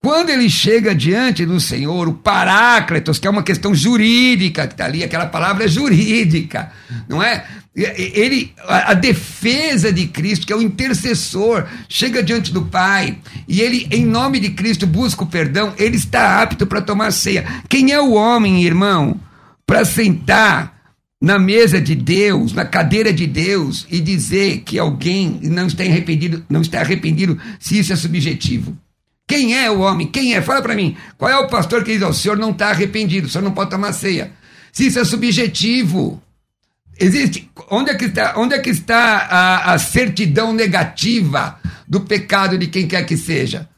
[0.03, 4.87] quando ele chega diante do Senhor, o Paráclitos, que é uma questão jurídica que está
[4.87, 6.73] ali, aquela palavra é jurídica,
[7.07, 7.45] não é?
[7.77, 13.61] Ele, a, a, defesa de Cristo, que é o intercessor, chega diante do Pai e
[13.61, 17.45] ele, em nome de Cristo, busca o perdão, ele está apto para tomar ceia.
[17.69, 19.21] Quem é o homem, irmão,
[19.67, 20.81] para sentar
[21.23, 26.43] na mesa de Deus, na cadeira de Deus e dizer que alguém não está arrependido,
[26.49, 28.77] não está arrependido se isso é subjetivo?
[29.31, 30.09] Quem é o homem?
[30.09, 30.43] Quem é?
[30.43, 30.97] Fala para mim.
[31.17, 33.71] Qual é o pastor que diz: o senhor não está arrependido, o senhor não pode
[33.71, 34.33] tomar ceia?
[34.73, 36.21] Se isso é subjetivo.
[36.99, 37.49] Existe.
[37.71, 42.67] Onde é que está, onde é que está a, a certidão negativa do pecado de
[42.67, 43.69] quem quer que seja?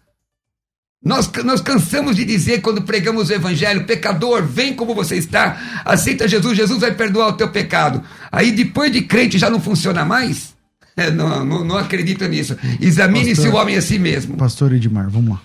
[1.05, 6.27] Nós, nós cansamos de dizer quando pregamos o evangelho, pecador, vem como você está, aceita
[6.27, 8.03] Jesus, Jesus vai perdoar o teu pecado.
[8.31, 10.52] Aí depois de crente já não funciona mais?
[10.97, 12.57] É, não, não, não, acredito nisso.
[12.81, 14.37] Examine-se o homem a si mesmo.
[14.37, 15.43] Pastor Edmar, vamos lá.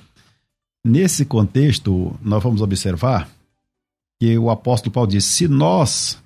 [0.85, 3.29] Nesse contexto, nós vamos observar
[4.19, 6.17] que o apóstolo Paulo diz: se nós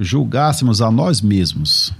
[0.00, 1.92] julgássemos a nós mesmos.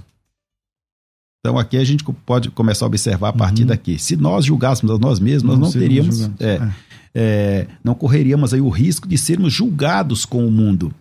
[1.39, 3.67] Então aqui a gente pode começar a observar a partir uhum.
[3.67, 3.99] daqui.
[3.99, 6.71] Se nós julgássemos a nós mesmos, nós não teríamos, é, é.
[7.15, 10.93] É, não correríamos aí o risco de sermos julgados com o mundo.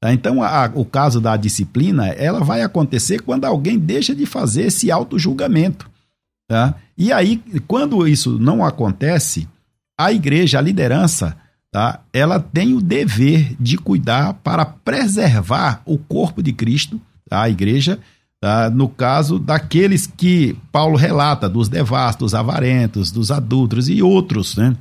[0.00, 0.14] Tá?
[0.14, 4.90] Então, a, o caso da disciplina, ela vai acontecer quando alguém deixa de fazer esse
[4.90, 5.90] auto-julgamento.
[6.48, 6.74] Tá?
[6.96, 9.46] E aí, quando isso não acontece,
[9.98, 11.36] a igreja, a liderança,
[11.70, 12.00] tá?
[12.12, 17.42] ela tem o dever de cuidar para preservar o corpo de Cristo, tá?
[17.42, 17.98] a igreja,
[18.40, 18.70] tá?
[18.70, 24.56] no caso daqueles que Paulo relata, dos devastos, avarentos, dos adultos e outros.
[24.56, 24.74] Né?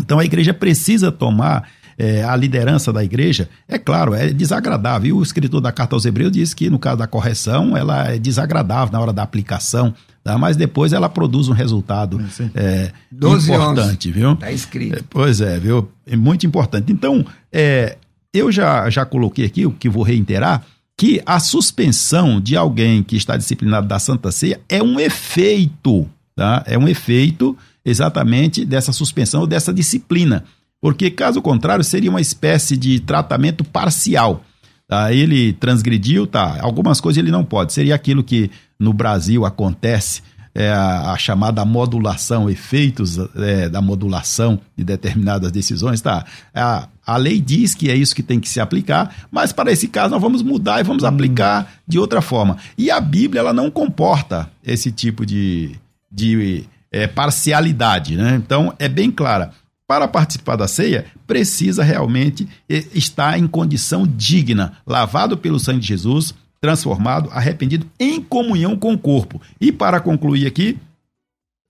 [0.00, 5.08] Então, a igreja precisa tomar é, a liderança da igreja, é claro, é desagradável.
[5.08, 8.18] E o escritor da carta aos Hebreus diz que, no caso da correção, ela é
[8.18, 10.36] desagradável na hora da aplicação, tá?
[10.36, 12.20] mas depois ela produz um resultado
[12.54, 14.32] é, importante, viu?
[14.32, 14.98] Está escrito.
[14.98, 15.88] É, pois é, viu?
[16.06, 16.92] É muito importante.
[16.92, 17.96] Então, é,
[18.32, 20.64] eu já, já coloquei aqui, o que vou reiterar,
[20.96, 26.62] que a suspensão de alguém que está disciplinado da Santa Ceia é um efeito, tá?
[26.66, 30.44] É um efeito exatamente dessa suspensão, dessa disciplina
[30.84, 34.44] porque caso contrário seria uma espécie de tratamento parcial.
[34.86, 35.10] Tá?
[35.14, 36.58] Ele transgrediu, tá?
[36.60, 37.72] Algumas coisas ele não pode.
[37.72, 40.20] Seria aquilo que no Brasil acontece,
[40.54, 46.22] é a, a chamada modulação, efeitos é, da modulação de determinadas decisões, tá?
[46.54, 49.88] A, a lei diz que é isso que tem que se aplicar, mas para esse
[49.88, 51.06] caso nós vamos mudar e vamos hum.
[51.06, 52.58] aplicar de outra forma.
[52.76, 55.76] E a Bíblia ela não comporta esse tipo de,
[56.12, 58.34] de é, parcialidade, né?
[58.36, 59.50] Então é bem clara
[59.86, 65.88] para participar da ceia, precisa realmente eh, estar em condição digna, lavado pelo sangue de
[65.88, 69.40] Jesus, transformado, arrependido, em comunhão com o corpo.
[69.60, 70.78] E para concluir aqui,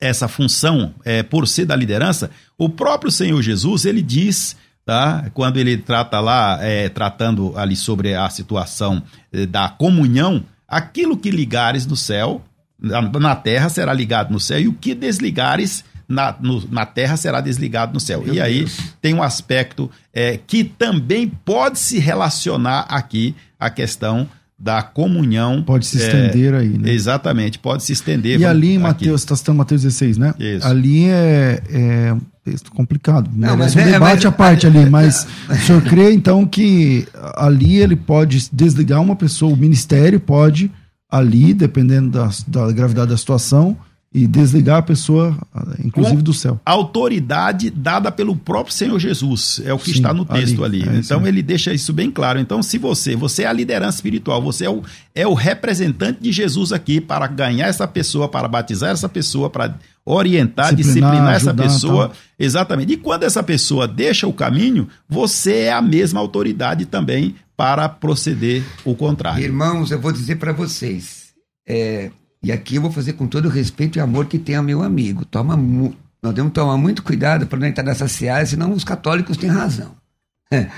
[0.00, 5.30] essa função, é, por ser da liderança, o próprio Senhor Jesus, ele diz, tá?
[5.34, 9.02] quando ele trata lá, é, tratando ali sobre a situação
[9.48, 12.44] da comunhão, aquilo que ligares no céu,
[12.78, 17.40] na terra será ligado no céu, e o que desligares na, no, na terra será
[17.40, 18.22] desligado no céu.
[18.22, 18.94] Meu e aí Deus.
[19.00, 25.62] tem um aspecto é, que também pode se relacionar aqui a questão da comunhão.
[25.62, 26.90] Pode se estender é, aí, né?
[26.90, 28.40] Exatamente, pode se estender.
[28.40, 30.34] E ali em Mateus, você está citando Mateus 16, né?
[30.38, 30.66] Isso.
[30.66, 33.30] Ali é, é texto complicado.
[33.34, 37.80] Não, mas um é, debate à parte ali, mas o senhor crê então que ali
[37.80, 40.70] ele pode desligar uma pessoa, o ministério pode
[41.10, 43.76] ali, dependendo da, da gravidade da situação,
[44.14, 45.36] e desligar a pessoa,
[45.84, 46.60] inclusive do céu.
[46.64, 50.84] A autoridade dada pelo próprio Senhor Jesus, é o que Sim, está no texto ali.
[50.84, 50.96] ali.
[50.98, 51.26] É então isso.
[51.28, 52.38] ele deixa isso bem claro.
[52.38, 54.82] Então, se você, você é a liderança espiritual, você é o,
[55.16, 59.74] é o representante de Jesus aqui para ganhar essa pessoa, para batizar essa pessoa, para
[60.06, 62.08] orientar, Disciplinar, disciplinar, essa ajudar, pessoa.
[62.08, 62.16] tal.
[62.38, 62.92] Exatamente.
[62.92, 68.62] E quando essa pessoa deixa o caminho, você é a mesma autoridade também para proceder
[68.84, 69.42] o contrário.
[69.42, 71.30] Irmãos, eu vou dizer para vocês,
[71.66, 72.12] é,
[72.44, 74.82] e aqui eu vou fazer com todo o respeito e amor que tem ao meu
[74.82, 75.24] amigo.
[75.24, 79.36] Toma nós temos que tomar muito cuidado para não entrar nessa seara, senão os católicos
[79.36, 79.92] têm razão.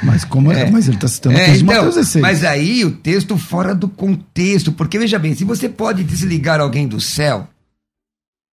[0.02, 0.70] Mas como é, É.
[0.70, 2.22] mas ele está citando É, então, Mateus 16.
[2.22, 6.88] mas aí o texto fora do contexto, porque veja bem, se você pode desligar alguém
[6.88, 7.46] do céu,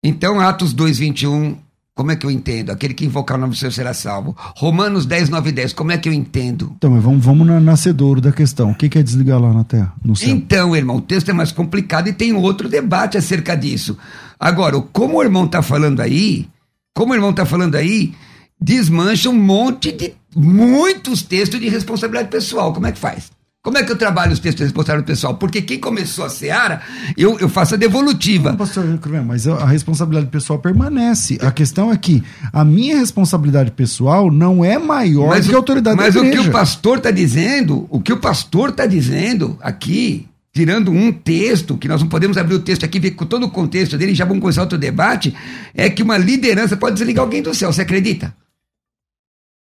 [0.05, 1.57] então Atos 2:21,
[1.99, 2.71] como é que eu entendo?
[2.71, 4.37] Aquele que invocar o nome do Senhor será salvo.
[4.57, 6.73] Romanos 10, 9 e 10, como é que eu entendo?
[6.77, 8.71] Então, mas vamos, vamos na nascedouro da questão.
[8.71, 9.93] O que, que é desligar lá na Terra?
[10.31, 13.99] Então, irmão, o texto é mais complicado e tem outro debate acerca disso.
[14.39, 16.49] Agora, como o irmão está falando aí,
[16.95, 18.15] como o irmão está falando aí,
[18.61, 22.73] desmancha um monte de muitos textos de responsabilidade pessoal.
[22.73, 23.33] Como é que faz?
[23.69, 25.35] Como é que eu trabalho os textos de responsabilidade pessoal?
[25.35, 26.81] Porque quem começou a seara,
[27.19, 28.55] eu, eu faço a devolutiva.
[28.57, 31.39] Pastor Cruel, mas a responsabilidade pessoal permanece.
[31.43, 35.99] A questão é que a minha responsabilidade pessoal não é maior do que a autoridade
[35.99, 36.45] mas da o igreja.
[36.45, 41.77] que o pastor está dizendo, o que o pastor está dizendo aqui, tirando um texto,
[41.77, 44.25] que nós não podemos abrir o texto aqui, ver com todo o contexto dele, já
[44.25, 45.35] vamos começar outro debate,
[45.75, 48.35] é que uma liderança pode desligar alguém do céu, você acredita?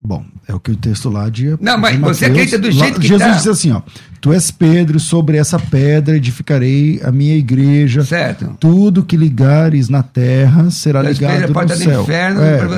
[0.04, 1.56] Bom, é o que o texto lá de.
[1.62, 3.36] Não, mas de você Mateus- acredita do jeito que Jesus tá.
[3.36, 3.82] disse assim: ó,
[4.20, 8.04] Tu és Pedro, sobre essa pedra edificarei a minha igreja.
[8.04, 8.56] Certo?
[8.60, 12.02] Tudo que ligares na terra será Mas ligado Pedro no céu.
[12.02, 12.70] inferno, é, não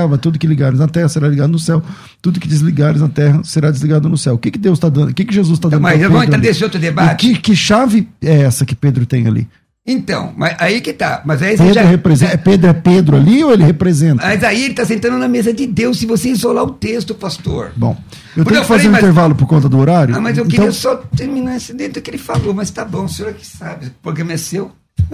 [0.00, 1.80] não mas tudo que ligares na terra será ligado no céu.
[2.20, 4.34] Tudo que desligares na terra será desligado no céu.
[4.34, 5.10] O que, que Deus está dando?
[5.10, 5.82] O que, que Jesus está Então, dando?
[5.88, 7.28] mas vamos entrar nesse outro E debate.
[7.34, 9.46] que, que chave é essa que Pedro tem ali?
[9.86, 11.20] Então, mas aí que tá.
[11.26, 11.82] Mas aí Pedro já.
[11.82, 12.32] representa.
[12.32, 14.22] É Pedro é Pedro ali ou ele representa?
[14.24, 17.70] Mas aí ele está sentando na mesa de Deus se você isolar o texto, pastor.
[17.76, 20.16] Bom, eu Porque tenho eu que fazer falei, um mas- intervalo por conta do horário.
[20.16, 22.82] Ah, mas eu então, queria só terminar esse dentro do que ele falou, mas tá
[22.82, 24.72] bom, o senhor é que sabe, o programa é seu.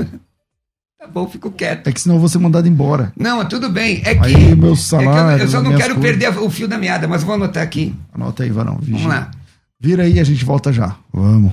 [1.00, 1.88] tá bom, fico quieto.
[1.88, 3.12] É que senão eu vou ser mandado embora.
[3.18, 4.24] Não, tudo bem, é que.
[4.24, 6.16] Aí, meu é que eu- salário, eu, só não quero coisas.
[6.20, 7.92] perder o fio da meada, mas vou anotar aqui.
[8.14, 8.76] Anota aí, Varão.
[8.80, 8.94] Vigia.
[8.98, 9.30] Vamos lá.
[9.80, 10.94] Vira aí, a gente volta já.
[11.12, 11.52] Vamos.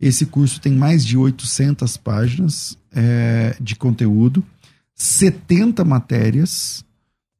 [0.00, 4.44] Esse curso tem mais de 800 páginas é, de conteúdo,
[4.94, 6.84] 70 matérias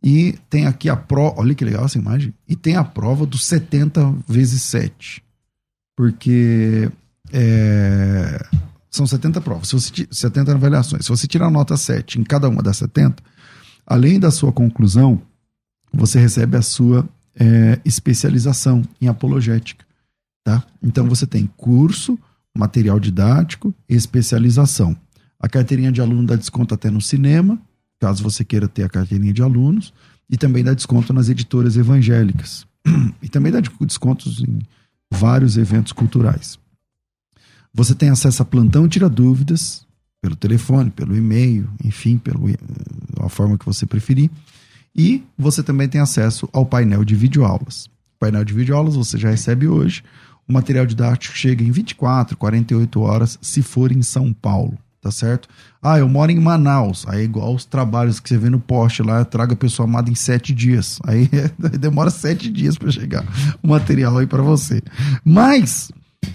[0.03, 1.41] e tem aqui a prova.
[1.41, 2.33] Olha que legal essa imagem.
[2.49, 5.23] E tem a prova dos 70 vezes 7.
[5.97, 6.91] Porque
[7.33, 8.47] é,
[8.91, 11.05] são 70 provas, se você, ti- 70 avaliações.
[11.05, 13.23] Se você tirar nota 7 em cada uma das 70,
[13.87, 15.21] além da sua conclusão,
[15.93, 19.85] você recebe a sua é, especialização em apologética.
[20.45, 20.63] Tá?
[20.83, 22.19] Então você tem curso,
[22.57, 24.97] material didático e especialização.
[25.39, 27.61] A carteirinha de aluno dá desconto até no cinema,
[28.01, 29.93] caso você queira ter a carteirinha de alunos,
[30.29, 32.67] e também dá desconto nas editoras evangélicas.
[33.23, 34.61] E também dá de- descontos em
[35.11, 36.59] vários eventos culturais.
[37.73, 39.87] Você tem acesso a plantão tira dúvidas
[40.21, 44.31] pelo telefone, pelo e-mail, enfim, pela forma que você preferir.
[44.95, 47.87] E você também tem acesso ao painel de videoaulas.
[47.87, 50.03] O painel de videoaulas você já recebe hoje.
[50.49, 55.49] O material didático chega em 24, 48 horas, se for em São Paulo, tá certo?
[55.83, 57.05] Ah, eu moro em Manaus.
[57.09, 60.15] Aí, igual os trabalhos que você vê no poste lá, traga a pessoa amada em
[60.15, 60.99] sete dias.
[61.05, 61.29] Aí
[61.79, 63.25] demora sete dias para chegar
[63.63, 64.81] o material aí para você.
[65.25, 65.91] Mas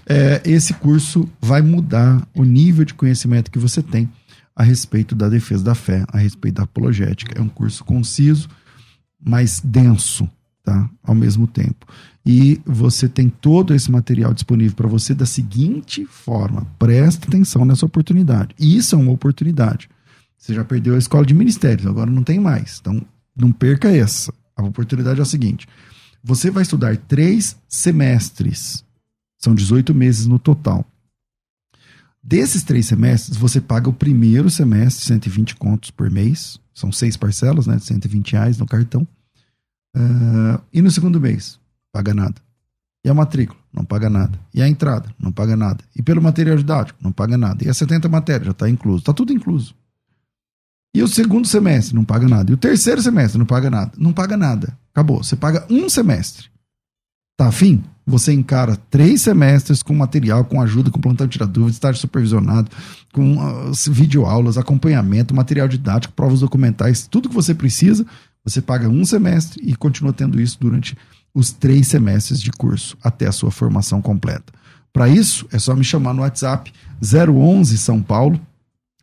[0.05, 4.09] é, esse curso vai mudar o nível de conhecimento que você tem
[4.55, 7.39] a respeito da defesa da fé, a respeito da apologética.
[7.39, 8.49] É um curso conciso,
[9.23, 10.29] mas denso,
[10.63, 10.89] tá?
[11.03, 11.85] Ao mesmo tempo.
[12.25, 17.85] E você tem todo esse material disponível para você da seguinte forma: presta atenção nessa
[17.85, 18.55] oportunidade.
[18.59, 19.89] Isso é uma oportunidade.
[20.37, 22.79] Você já perdeu a escola de ministérios, agora não tem mais.
[22.79, 23.01] Então,
[23.35, 24.33] não perca essa.
[24.55, 25.67] A oportunidade é a seguinte:
[26.23, 28.83] você vai estudar três semestres,
[29.37, 30.85] são 18 meses no total.
[32.23, 37.65] Desses três semestres, você paga o primeiro semestre, 120 contos por mês, são seis parcelas,
[37.65, 37.79] né?
[37.79, 39.07] 120 reais no cartão.
[39.95, 41.59] Uh, e no segundo mês,
[41.91, 42.35] paga nada.
[43.03, 44.39] E a matrícula, não paga nada.
[44.53, 45.83] E a entrada, não paga nada.
[45.95, 47.65] E pelo material didático, não paga nada.
[47.65, 48.99] E as 70 matérias, já está incluso.
[48.99, 49.73] Está tudo incluso.
[50.93, 52.51] E o segundo semestre, não paga nada.
[52.51, 53.91] E o terceiro semestre, não paga nada.
[53.97, 54.77] Não paga nada.
[54.93, 55.23] Acabou.
[55.23, 56.49] Você paga um semestre.
[57.37, 57.83] Tá afim?
[58.05, 62.69] Você encara três semestres com material, com ajuda, com plantão de tirar dúvidas, estágio supervisionado,
[63.13, 68.05] com uh, videoaulas, acompanhamento, material didático, provas documentais, tudo que você precisa.
[68.43, 70.97] Você paga um semestre e continua tendo isso durante
[71.33, 74.53] os três semestres de curso até a sua formação completa.
[74.91, 76.71] Para isso, é só me chamar no WhatsApp
[77.01, 78.39] 011 São Paulo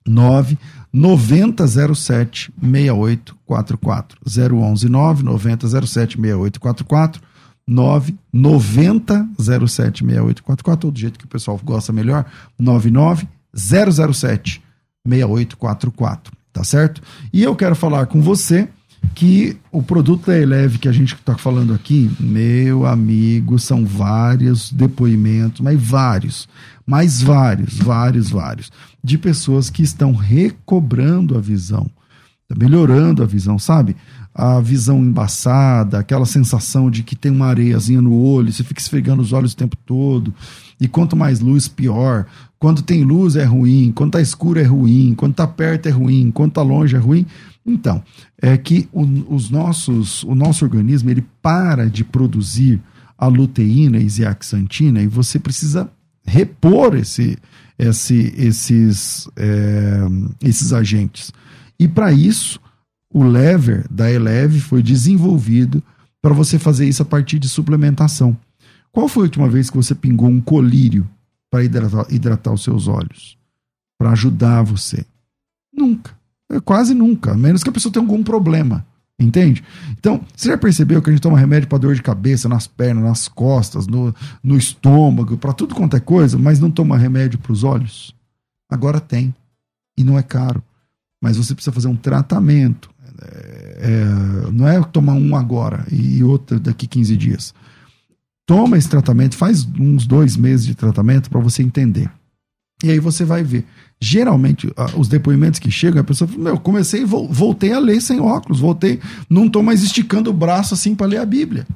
[0.06, 0.58] 9
[0.92, 7.22] 9007 6844 011 9 9007 6844
[7.66, 12.24] 9 9007 6844 ou do jeito que o pessoal gosta melhor
[12.58, 14.62] 99 007
[15.06, 17.00] 6844 tá certo?
[17.32, 18.68] E eu quero falar com você
[19.14, 24.72] que o produto da Eleve que a gente está falando aqui, meu amigo, são vários
[24.72, 26.48] depoimentos, mas vários,
[26.86, 31.90] mais vários, vários, vários, de pessoas que estão recobrando a visão,
[32.48, 33.96] tá melhorando a visão, sabe?
[34.34, 39.22] A visão embaçada, aquela sensação de que tem uma areiazinha no olho, você fica esfregando
[39.22, 40.32] os olhos o tempo todo,
[40.80, 42.26] e quanto mais luz, pior.
[42.58, 46.30] Quando tem luz é ruim, quando tá escuro é ruim, quando tá perto é ruim,
[46.32, 47.26] quando tá longe é ruim.
[47.70, 48.02] Então,
[48.40, 49.02] é que o,
[49.34, 52.80] os nossos, o nosso organismo ele para de produzir
[53.16, 55.90] a luteína e zeaxantina e você precisa
[56.24, 57.36] repor esse,
[57.78, 60.00] esse, esses, é,
[60.42, 61.32] esses agentes.
[61.78, 62.60] E para isso,
[63.12, 65.82] o lever da Eleve foi desenvolvido
[66.20, 68.36] para você fazer isso a partir de suplementação.
[68.92, 71.08] Qual foi a última vez que você pingou um colírio
[71.50, 73.38] para hidratar, hidratar os seus olhos?
[73.98, 75.04] Para ajudar você?
[75.72, 76.17] Nunca.
[76.64, 78.84] Quase nunca, a menos que a pessoa tenha algum problema.
[79.20, 79.64] Entende?
[79.98, 83.02] Então, você já percebeu que a gente toma remédio para dor de cabeça, nas pernas,
[83.02, 87.52] nas costas, no, no estômago, para tudo quanto é coisa, mas não toma remédio para
[87.52, 88.14] os olhos?
[88.70, 89.34] Agora tem.
[89.96, 90.62] E não é caro.
[91.20, 92.88] Mas você precisa fazer um tratamento.
[93.20, 97.54] É, é, não é tomar um agora e outro daqui 15 dias.
[98.46, 102.08] Toma esse tratamento, faz uns dois meses de tratamento para você entender.
[102.82, 103.66] E aí você vai ver.
[104.00, 108.60] Geralmente, os depoimentos que chegam, a pessoa fala, meu, comecei, voltei a ler sem óculos,
[108.60, 111.66] voltei, não estou mais esticando o braço assim para ler a Bíblia.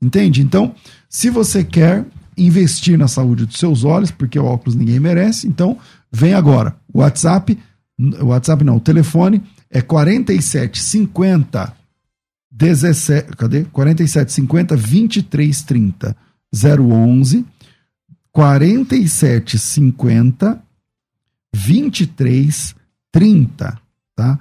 [0.00, 0.42] Entende?
[0.42, 0.74] Então,
[1.08, 2.04] se você quer
[2.36, 5.78] investir na saúde dos seus olhos, porque o óculos ninguém merece, então
[6.10, 6.76] vem agora.
[6.92, 7.58] O WhatsApp,
[7.98, 11.74] o WhatsApp não, o telefone é 4750
[12.50, 13.64] 17, cadê?
[13.64, 16.14] 4750 2330
[16.52, 17.46] 011
[18.30, 20.62] 4750
[21.54, 23.78] 2330,
[24.16, 24.38] tá?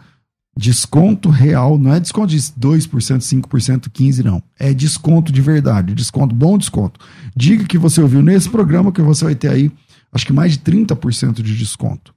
[0.57, 4.43] Desconto real, não é desconto de 2%, 5%, 15%, não.
[4.59, 6.99] É desconto de verdade, desconto, bom desconto.
[7.35, 9.71] Diga que você ouviu nesse programa que você vai ter aí,
[10.11, 12.13] acho que mais de 30% de desconto.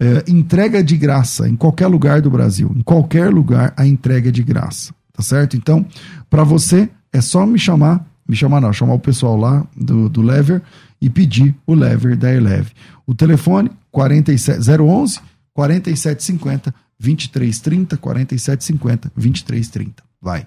[0.00, 2.72] É, entrega de graça em qualquer lugar do Brasil.
[2.76, 5.56] Em qualquer lugar a entrega é de graça, tá certo?
[5.56, 5.86] Então,
[6.28, 10.20] para você, é só me chamar, me chamar não, chamar o pessoal lá do, do
[10.20, 10.62] Lever
[11.00, 12.72] e pedir o lever da Eleve.
[13.06, 15.20] O telefone 47 011
[15.54, 20.02] 4750 2330 4750 2330.
[20.20, 20.46] Vai.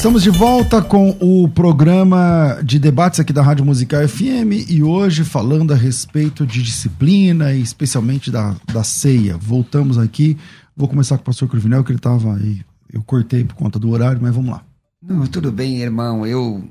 [0.00, 5.24] Estamos de volta com o programa de debates aqui da Rádio Musical FM e hoje
[5.24, 9.36] falando a respeito de disciplina e especialmente da, da ceia.
[9.36, 10.38] Voltamos aqui,
[10.74, 13.90] vou começar com o pastor Cruvinel, que ele estava aí, eu cortei por conta do
[13.90, 14.64] horário, mas vamos lá.
[15.02, 16.64] Não, tudo bem, irmão, eu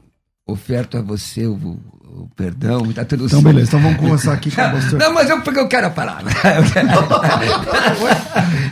[0.48, 1.78] oferto a você o,
[2.12, 5.00] o perdão, tá tudo Então, beleza, então vamos começar aqui com pastor.
[5.00, 6.32] Não, mas eu, porque eu quero a palavra.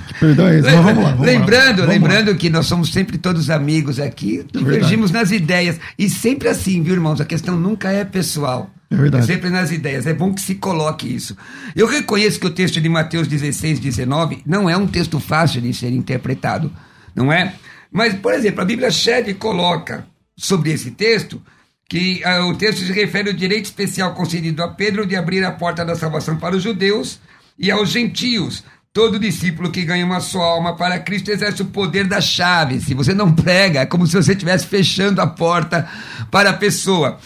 [0.08, 0.64] que perdão é esse?
[0.64, 1.12] Mas vamos lá.
[1.12, 1.88] Vamos lembrando, lá.
[1.88, 5.80] Lembrando que nós somos sempre todos amigos aqui, divergimos nas ideias.
[5.98, 7.22] E sempre assim, viu, irmãos?
[7.22, 8.70] A questão nunca é pessoal.
[8.90, 9.24] É verdade.
[9.24, 10.08] É sempre nas ideias.
[10.08, 11.38] É bom que se coloque isso.
[11.76, 15.74] Eu reconheço que o texto de Mateus 16, 19 não é um texto fácil de
[15.74, 16.72] ser interpretado,
[17.16, 17.54] não é?
[17.92, 21.42] Mas, por exemplo, a Bíblia Shed coloca sobre esse texto
[21.90, 25.52] que ah, o texto se refere ao direito especial concedido a Pedro de abrir a
[25.52, 27.20] porta da salvação para os judeus
[27.58, 28.64] e aos gentios.
[28.92, 32.82] Todo discípulo que ganha uma sua alma para Cristo exerce o poder da chave.
[32.82, 35.88] Se você não prega, é como se você estivesse fechando a porta
[36.32, 37.20] para a pessoa.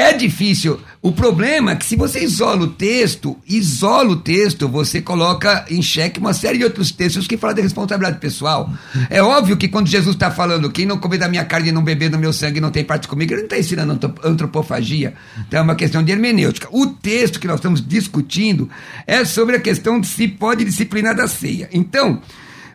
[0.00, 0.80] É difícil.
[1.02, 5.82] O problema é que se você isola o texto, isola o texto, você coloca em
[5.82, 8.72] xeque uma série de outros textos que falam de responsabilidade pessoal.
[9.10, 11.84] É óbvio que quando Jesus está falando, quem não comer da minha carne e não
[11.84, 15.12] beber do meu sangue não tem parte comigo, ele não está ensinando antropofagia.
[15.46, 16.68] Então é uma questão de hermenêutica.
[16.72, 18.70] O texto que nós estamos discutindo
[19.06, 21.68] é sobre a questão de se pode disciplinar da ceia.
[21.74, 22.22] Então,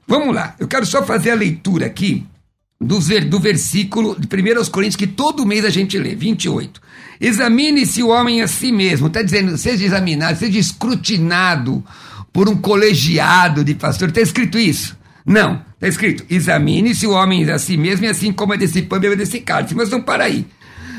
[0.08, 0.54] vamos lá.
[0.60, 2.24] Eu quero só fazer a leitura aqui
[2.80, 6.82] do, do versículo de 1 Coríntios, que todo mês a gente lê, 28.
[7.20, 9.08] Examine-se o homem a si mesmo.
[9.08, 11.84] Está dizendo, seja examinado, seja escrutinado
[12.34, 14.10] por um colegiado de pastor.
[14.10, 14.98] Está escrito isso?
[15.26, 15.64] Não.
[15.76, 19.16] Está escrito, examine-se o homem a si mesmo e assim como é desse pão, bebe
[19.16, 19.76] desse cálice.
[19.76, 20.46] Mas não para aí.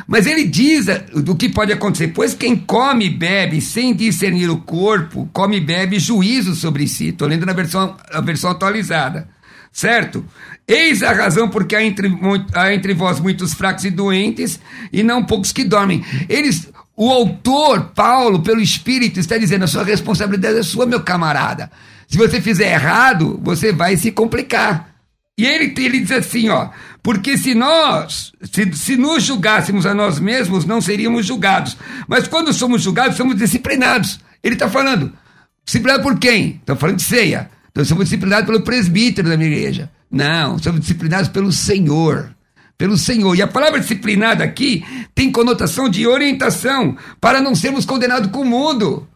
[0.06, 4.58] Mas ele diz do que pode acontecer, pois quem come e bebe sem discernir o
[4.58, 7.08] corpo, come e bebe juízo sobre si.
[7.08, 9.28] Estou lendo na versão, a versão atualizada.
[9.72, 10.24] Certo?
[10.68, 12.10] Eis a razão porque há entre,
[12.52, 14.58] há entre vós muitos fracos e doentes,
[14.92, 16.04] e não poucos que dormem.
[16.28, 21.70] Eles, o autor, Paulo, pelo Espírito, está dizendo: a sua responsabilidade é sua, meu camarada.
[22.08, 24.94] Se você fizer errado, você vai se complicar.
[25.38, 30.18] E ele, ele diz assim: ó, porque se nós, se, se nos julgássemos a nós
[30.18, 31.76] mesmos, não seríamos julgados.
[32.08, 34.18] Mas quando somos julgados, somos disciplinados.
[34.42, 35.12] Ele está falando,
[35.64, 36.56] disciplinado por quem?
[36.60, 37.50] Estou falando de ceia.
[37.70, 39.90] Então somos disciplinados pelo presbítero da minha igreja.
[40.16, 42.34] Não, somos disciplinados pelo Senhor.
[42.78, 43.34] Pelo Senhor.
[43.34, 48.44] E a palavra disciplinada aqui tem conotação de orientação para não sermos condenados com o
[48.44, 49.06] mundo.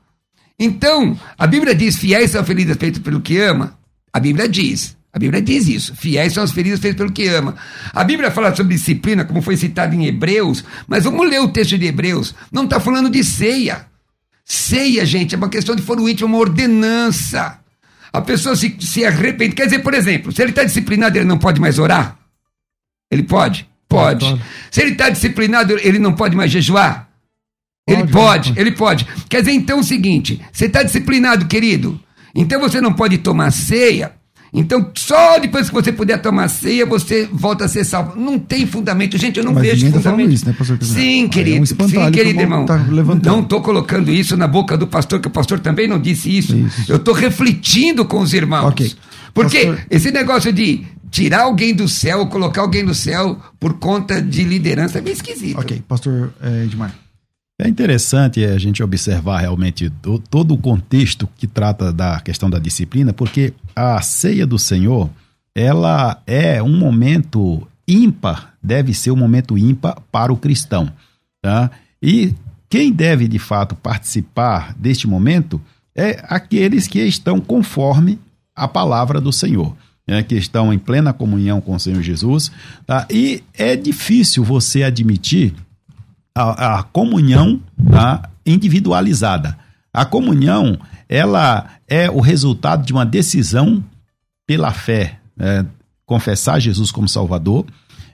[0.59, 3.79] Então, a Bíblia diz: fiéis são feridas feitas pelo que ama.
[4.13, 4.97] A Bíblia diz.
[5.13, 5.97] A Bíblia diz isso.
[5.97, 7.57] Fiéis são as feridas feitas pelo que ama.
[7.93, 11.79] A Bíblia fala sobre disciplina, como foi citado em Hebreus, mas vamos ler o texto
[11.79, 12.35] de Hebreus.
[12.53, 13.87] Não está falando de ceia.
[14.45, 17.60] Ceia, gente, é uma questão de foro íntimo, uma ordenança.
[18.13, 19.55] A pessoa se, se arrepende.
[19.55, 22.19] Quer dizer, por exemplo, se ele está disciplinado, ele não pode mais orar?
[23.11, 23.69] Ele pode?
[23.89, 24.25] Pode.
[24.25, 24.43] pode.
[24.71, 27.09] Se ele está disciplinado, ele não pode mais jejuar?
[27.87, 29.07] Pode, ele pode, pode, ele pode.
[29.29, 32.01] Quer dizer, então, é o seguinte: você está disciplinado, querido.
[32.35, 34.13] Então você não pode tomar ceia.
[34.53, 38.19] Então, só depois que você puder tomar ceia, você volta a ser salvo.
[38.19, 39.17] Não tem fundamento.
[39.17, 40.33] Gente, eu não Mas vejo tá fundamento.
[40.33, 40.79] Isso, né, pastor?
[40.83, 41.59] Sim, querido.
[41.59, 42.67] É um sim, querido irmão.
[42.67, 42.79] Tá
[43.23, 46.57] não estou colocando isso na boca do pastor, que o pastor também não disse isso.
[46.57, 46.91] isso.
[46.91, 48.71] Eu estou refletindo com os irmãos.
[48.71, 48.93] Okay.
[49.33, 49.87] Porque pastor...
[49.89, 54.99] esse negócio de tirar alguém do céu, colocar alguém do céu por conta de liderança
[54.99, 55.59] é meio esquisito.
[55.59, 56.95] Ok, pastor é, Edmar.
[57.63, 59.93] É interessante a gente observar realmente
[60.31, 65.11] todo o contexto que trata da questão da disciplina, porque a ceia do Senhor,
[65.55, 70.91] ela é um momento ímpar, deve ser um momento ímpar para o cristão.
[71.43, 71.71] Tá?
[72.03, 72.35] E
[72.71, 75.61] quem deve de fato participar deste momento
[75.95, 78.19] é aqueles que estão conforme
[78.57, 79.77] a palavra do Senhor.
[80.09, 82.51] Né, que estão em plena comunhão com o Senhor Jesus,
[82.85, 83.07] tá?
[83.09, 85.55] e é difícil você admitir
[86.43, 87.61] a, a comunhão
[87.91, 89.57] tá, individualizada.
[89.93, 90.79] A comunhão,
[91.09, 93.83] ela é o resultado de uma decisão
[94.47, 95.65] pela fé, é,
[96.07, 97.67] confessar Jesus como Salvador,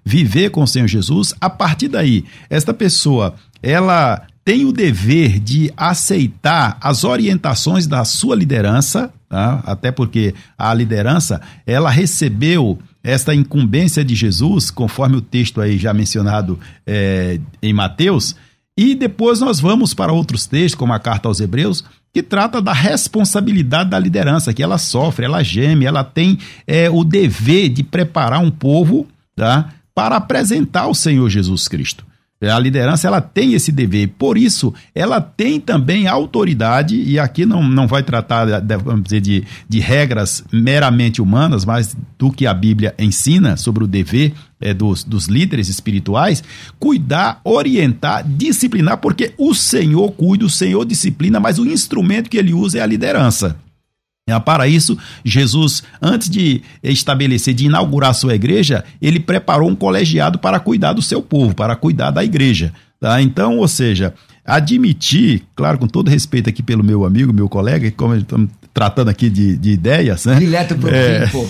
[0.04, 1.34] viver com o Senhor Jesus.
[1.40, 8.36] A partir daí, esta pessoa, ela tem o dever de aceitar as orientações da sua
[8.36, 9.60] liderança, tá?
[9.66, 15.94] até porque a liderança, ela recebeu esta incumbência de Jesus, conforme o texto aí já
[15.94, 18.34] mencionado é, em Mateus,
[18.76, 22.72] e depois nós vamos para outros textos, como a carta aos Hebreus, que trata da
[22.72, 26.36] responsabilidade da liderança, que ela sofre, ela geme, ela tem
[26.66, 32.04] é, o dever de preparar um povo tá, para apresentar o Senhor Jesus Cristo.
[32.42, 37.62] A liderança ela tem esse dever, por isso ela tem também autoridade, e aqui não,
[37.62, 42.52] não vai tratar de, vamos dizer, de, de regras meramente humanas, mas do que a
[42.52, 46.44] Bíblia ensina sobre o dever é, dos, dos líderes espirituais,
[46.78, 52.52] cuidar, orientar, disciplinar, porque o Senhor cuida, o Senhor disciplina, mas o instrumento que ele
[52.52, 53.56] usa é a liderança.
[54.28, 60.36] É, para isso, Jesus, antes de estabelecer, de inaugurar sua igreja, ele preparou um colegiado
[60.36, 62.72] para cuidar do seu povo, para cuidar da igreja.
[62.98, 63.22] Tá?
[63.22, 64.14] Então, ou seja,
[64.44, 69.30] admitir, claro, com todo respeito aqui pelo meu amigo, meu colega, como estamos tratando aqui
[69.30, 70.34] de, de ideias, né?
[70.40, 71.46] Direto pro é, fim,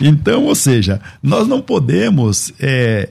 [0.00, 3.08] Então, ou seja, nós não podemos é,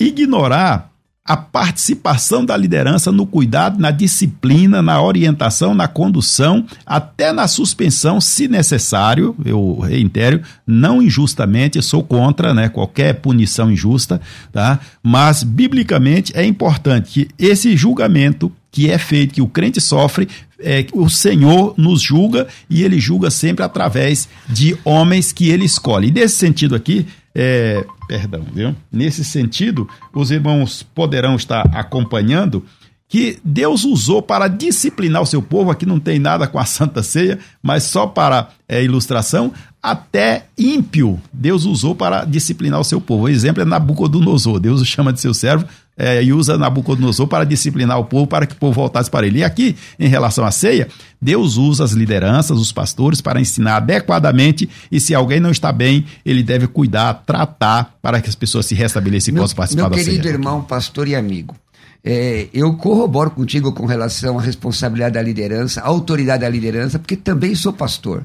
[0.00, 0.92] ignorar
[1.28, 8.18] a participação da liderança no cuidado, na disciplina, na orientação, na condução, até na suspensão,
[8.18, 14.18] se necessário, eu reitero, não injustamente, sou contra né, qualquer punição injusta,
[14.50, 14.80] tá?
[15.02, 20.28] mas biblicamente é importante que esse julgamento que é feito, que o crente sofre,
[20.60, 26.08] é, o Senhor nos julga e ele julga sempre através de homens que ele escolhe.
[26.08, 28.74] E nesse sentido aqui, é, perdão, viu?
[28.90, 32.64] Nesse sentido, os irmãos poderão estar acompanhando
[33.08, 37.02] que Deus usou para disciplinar o seu povo, aqui não tem nada com a Santa
[37.02, 39.52] Ceia, mas só para é, ilustração,
[39.82, 43.24] até ímpio Deus usou para disciplinar o seu povo.
[43.24, 45.66] O exemplo é Nabucodonosor, Deus o chama de seu servo
[45.98, 49.40] é, e usa Nabucodonosor para disciplinar o povo, para que o povo voltasse para ele.
[49.40, 50.86] E aqui, em relação à ceia,
[51.20, 56.04] Deus usa as lideranças, os pastores, para ensinar adequadamente e se alguém não está bem,
[56.24, 59.96] ele deve cuidar, tratar, para que as pessoas se restabeleçam e possam participar meu da
[59.96, 60.06] ceia.
[60.06, 61.56] Meu querido irmão, pastor e amigo,
[62.04, 67.16] é, eu corroboro contigo com relação à responsabilidade da liderança, à autoridade da liderança, porque
[67.16, 68.24] também sou pastor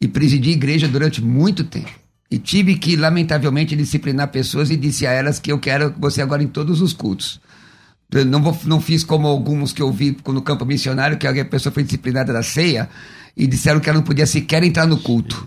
[0.00, 1.99] e presidi igreja durante muito tempo.
[2.30, 6.42] E tive que, lamentavelmente, disciplinar pessoas e disse a elas que eu quero você agora
[6.42, 7.40] em todos os cultos.
[8.12, 11.44] Eu não, vou, não fiz como alguns que eu vi no campo missionário, que a
[11.44, 12.88] pessoa foi disciplinada da ceia
[13.36, 15.46] e disseram que ela não podia sequer entrar no culto.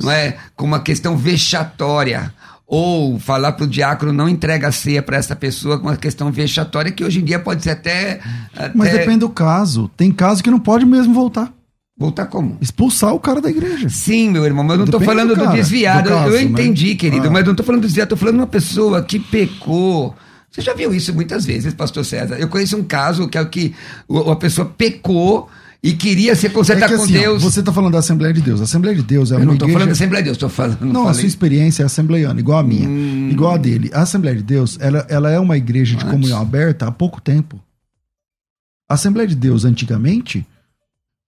[0.00, 0.36] Não é?
[0.56, 2.32] Com uma questão vexatória
[2.66, 6.32] ou falar para o diácono não entrega a ceia para essa pessoa com uma questão
[6.32, 8.20] vexatória que hoje em dia pode ser até,
[8.54, 9.90] até, Mas depende do caso.
[9.96, 11.52] Tem caso que não pode mesmo voltar.
[12.02, 12.58] Voltar como?
[12.60, 13.88] Expulsar o cara da igreja.
[13.88, 16.10] Sim, meu irmão, mas eu não estou falando do, do desviado.
[16.10, 16.94] Do caso, eu entendi, né?
[16.96, 17.30] querido, ah.
[17.30, 20.12] mas não estou falando do desviado, estou falando de uma pessoa que pecou.
[20.50, 22.34] Você já viu isso muitas vezes, pastor César?
[22.40, 23.72] Eu conheço um caso que é o que
[24.28, 25.48] a pessoa pecou
[25.80, 27.40] e queria se consertar é que, com assim, Deus.
[27.40, 28.60] Você está falando da Assembleia de Deus.
[28.60, 29.78] A Assembleia de Deus é uma Eu não estou igreja...
[29.78, 30.80] falando da Assembleia de Deus, estou falando.
[30.80, 33.28] Não, não a sua experiência é assembleiana, igual a minha, hum...
[33.30, 33.92] igual a dele.
[33.94, 36.10] A Assembleia de Deus, ela, ela é uma igreja de Antes.
[36.10, 37.60] comunhão aberta há pouco tempo.
[38.88, 40.44] A Assembleia de Deus, antigamente,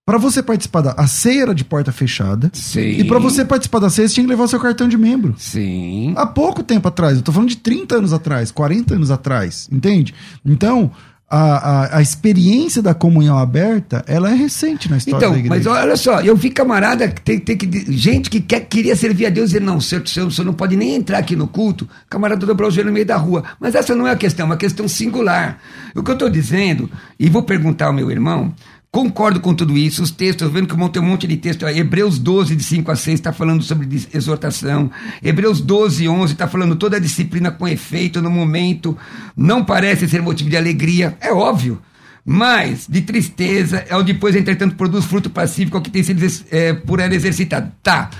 [0.06, 2.50] para você participar da a ceia era de porta fechada.
[2.52, 2.80] Sim.
[2.80, 5.34] E para você participar da ceia, você tinha que levar o seu cartão de membro.
[5.38, 6.12] Sim.
[6.16, 10.14] Há pouco tempo atrás, eu tô falando de 30 anos atrás, 40 anos atrás, entende?
[10.44, 10.90] Então,
[11.28, 15.54] a, a, a, experiência da comunhão aberta, ela é recente na história então, da igreja.
[15.54, 19.30] Mas olha só, eu vi camarada, tem, tem que, gente que quer, queria servir a
[19.30, 22.68] Deus e não, senhor, senhor, senhor não pode nem entrar aqui no culto, camarada dobrou
[22.68, 23.42] o joelho no meio da rua.
[23.58, 25.58] Mas essa não é a questão, é uma questão singular.
[25.94, 28.54] O que eu estou dizendo, e vou perguntar ao meu irmão,
[28.94, 30.04] Concordo com tudo isso.
[30.04, 31.66] Os textos, vendo que tem um monte de texto.
[31.66, 34.88] Hebreus 12, de 5 a 6, está falando sobre exortação.
[35.20, 38.96] Hebreus 12, 11 está falando toda a disciplina com efeito no momento.
[39.36, 41.18] Não parece ser motivo de alegria.
[41.20, 41.82] É óbvio.
[42.24, 47.00] Mas de tristeza, é o depois, entretanto, produz fruto pacífico, que tem sido é, por
[47.00, 47.72] ela exercitado.
[47.82, 48.10] Tá.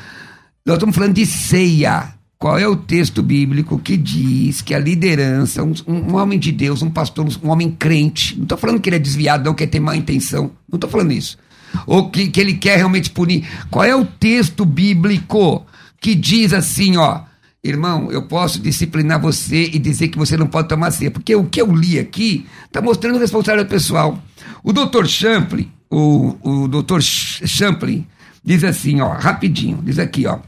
[0.67, 2.15] Nós estamos falando de ceia.
[2.45, 6.83] Qual é o texto bíblico que diz que a liderança, um, um homem de Deus,
[6.83, 9.81] um pastor, um homem crente, não estou falando que ele é desviado, não quer ter
[9.81, 11.39] má intenção, não estou falando isso.
[11.87, 13.49] Ou que, que ele quer realmente punir.
[13.71, 15.65] Qual é o texto bíblico
[15.99, 17.23] que diz assim, ó,
[17.63, 21.11] irmão, eu posso disciplinar você e dizer que você não pode tomar ceia?
[21.11, 24.23] Porque o que eu li aqui está mostrando responsabilidade pessoal.
[24.63, 28.07] O doutor Champlin, o, o doutor Champlin,
[28.45, 30.41] diz assim, ó, rapidinho, diz aqui, ó,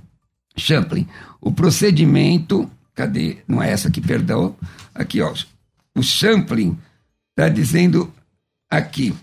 [0.58, 1.06] Champlin,
[1.46, 3.36] o procedimento, cadê?
[3.46, 4.56] Não é essa aqui, perdão.
[4.92, 5.32] Aqui, ó.
[5.94, 6.76] O Champlin
[7.30, 8.12] está dizendo
[8.68, 9.14] aqui.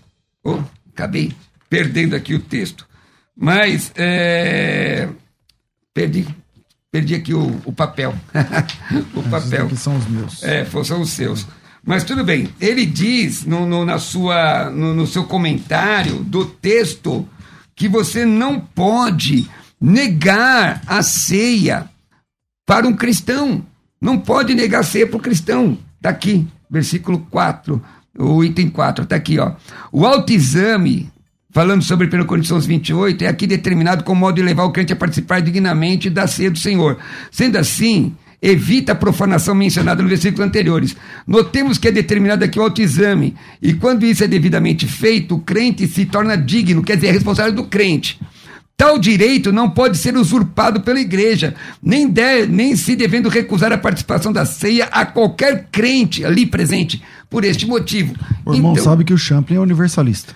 [0.42, 1.34] Oh, acabei
[1.68, 2.88] perdendo aqui o texto.
[3.36, 5.06] Mas é,
[5.92, 6.26] perdi,
[6.90, 8.14] perdi aqui o, o papel.
[9.14, 9.68] o papel.
[9.68, 10.42] que são os meus.
[10.42, 11.46] É, são os seus.
[11.84, 12.48] Mas tudo bem.
[12.58, 17.28] Ele diz no, no na sua, no, no seu comentário do texto
[17.76, 19.46] que você não pode
[19.78, 21.90] negar a ceia
[22.66, 23.64] para um cristão.
[24.00, 25.78] Não pode negar ceia para o cristão.
[25.96, 27.82] Está aqui, versículo 4,
[28.18, 29.52] o item 4, está aqui, ó.
[29.90, 31.10] O autoexame,
[31.50, 34.96] falando sobre 1 Coríntios 28, é aqui determinado como modo de levar o crente a
[34.96, 36.98] participar dignamente da ceia do Senhor.
[37.30, 40.94] Sendo assim, evita a profanação mencionada no versículo anteriores.
[41.26, 45.86] Notemos que é determinado aqui o autoexame, e quando isso é devidamente feito, o crente
[45.86, 48.20] se torna digno, quer dizer, é responsável do crente.
[48.76, 53.78] Tal direito não pode ser usurpado pela igreja, nem, deve, nem se devendo recusar a
[53.78, 57.00] participação da ceia a qualquer crente ali presente,
[57.30, 58.14] por este motivo.
[58.44, 60.34] O irmão então, sabe que o Champlin é universalista.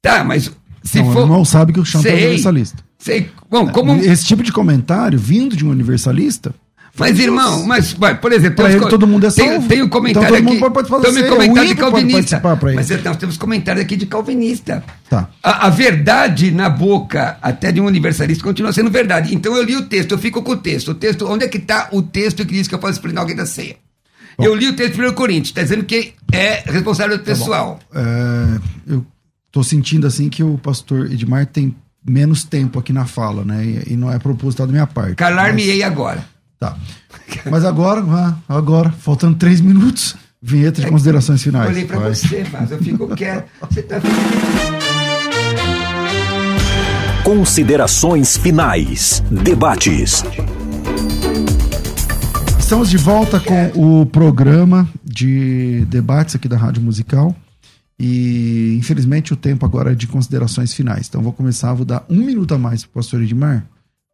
[0.00, 0.50] Tá, mas
[0.82, 1.20] se não, for.
[1.20, 2.84] O irmão sabe que o Champlin é universalista.
[2.98, 3.28] Sei.
[3.50, 3.94] Bom, como...
[3.96, 6.54] Esse tipo de comentário, vindo de um universalista,
[6.98, 9.60] mas, irmão, mas, por exemplo, ele, todo mundo é salvo.
[9.60, 10.70] Tem, tem um comentário então, aqui.
[10.70, 12.42] Pode fazer tem um comentário de calvinista.
[12.74, 14.84] Mas nós temos comentário aqui de calvinista.
[15.08, 15.30] Tá.
[15.42, 19.34] A, a, verdade na boca, até de um universalista, continua sendo verdade.
[19.34, 20.90] Então eu li o texto, eu fico com o texto.
[20.90, 23.36] O texto, onde é que está o texto que diz que eu posso explicar alguém
[23.36, 23.76] da ceia?
[24.36, 24.44] Bom.
[24.44, 27.80] Eu li o texto de 1 Coríntios, está dizendo que é responsável do tá pessoal.
[27.94, 29.06] É, eu
[29.46, 31.74] estou sentindo assim que o pastor Edmar tem
[32.06, 33.64] menos tempo aqui na fala, né?
[33.64, 35.14] E, e não é proposital da minha parte.
[35.14, 35.86] Calar-me-ei mas...
[35.86, 36.31] agora.
[36.62, 36.76] Tá.
[37.50, 38.04] Mas agora,
[38.48, 41.64] agora, faltando três minutos, vinheta de considerações finais.
[41.66, 42.14] Eu olhei pra Vai.
[42.14, 43.48] você, mas eu fico quieto.
[43.68, 44.00] Você tá
[47.24, 49.24] Considerações finais.
[49.28, 50.22] Debates.
[52.60, 57.34] Estamos de volta com o programa de debates aqui da Rádio Musical.
[57.98, 61.08] E infelizmente o tempo agora é de considerações finais.
[61.08, 63.66] Então vou começar, vou dar um minuto a mais para o pastor Edmar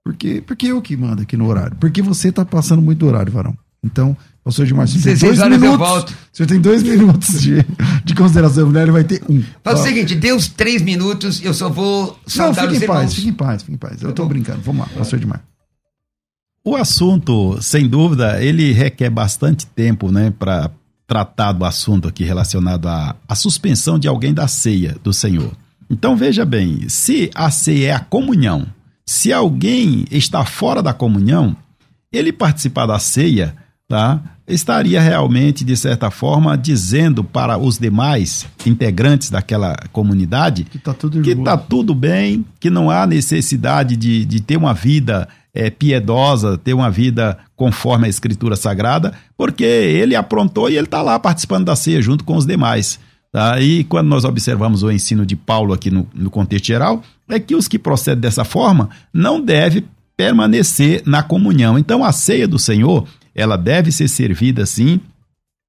[0.08, 1.76] porque, porque eu que mando aqui no horário.
[1.78, 3.54] Porque você tá passando muito do horário, Varão.
[3.84, 6.14] Então, pastor Edmar, você tem dois minutos.
[6.32, 7.56] Você tem dois minutos de,
[8.06, 9.44] de consideração mulher, ele vai ter um.
[9.62, 13.14] Faz o seguinte, dê os três minutos, eu só vou saudar Não, fique em paz,
[13.14, 14.00] fique em paz, fique em paz.
[14.00, 14.62] Eu tô tá brincando.
[14.62, 15.44] Vamos lá, pastor Edmar.
[16.64, 20.70] O assunto, sem dúvida, ele requer bastante tempo, né, para
[21.06, 25.52] tratar do assunto aqui relacionado à, à suspensão de alguém da ceia do Senhor.
[25.90, 28.66] Então veja bem, se a ceia é a comunhão,
[29.08, 31.56] se alguém está fora da comunhão,
[32.12, 33.56] ele participar da ceia,
[33.88, 34.20] tá?
[34.46, 41.22] estaria realmente, de certa forma, dizendo para os demais integrantes daquela comunidade que está tudo,
[41.22, 46.58] que tá tudo bem, que não há necessidade de, de ter uma vida é, piedosa,
[46.58, 51.64] ter uma vida conforme a Escritura Sagrada, porque ele aprontou e ele está lá participando
[51.64, 53.00] da ceia junto com os demais.
[53.30, 53.60] Tá?
[53.60, 57.54] E quando nós observamos o ensino de Paulo aqui no, no contexto geral, é que
[57.54, 59.84] os que procedem dessa forma não devem
[60.16, 61.78] permanecer na comunhão.
[61.78, 65.00] Então a ceia do Senhor, ela deve ser servida assim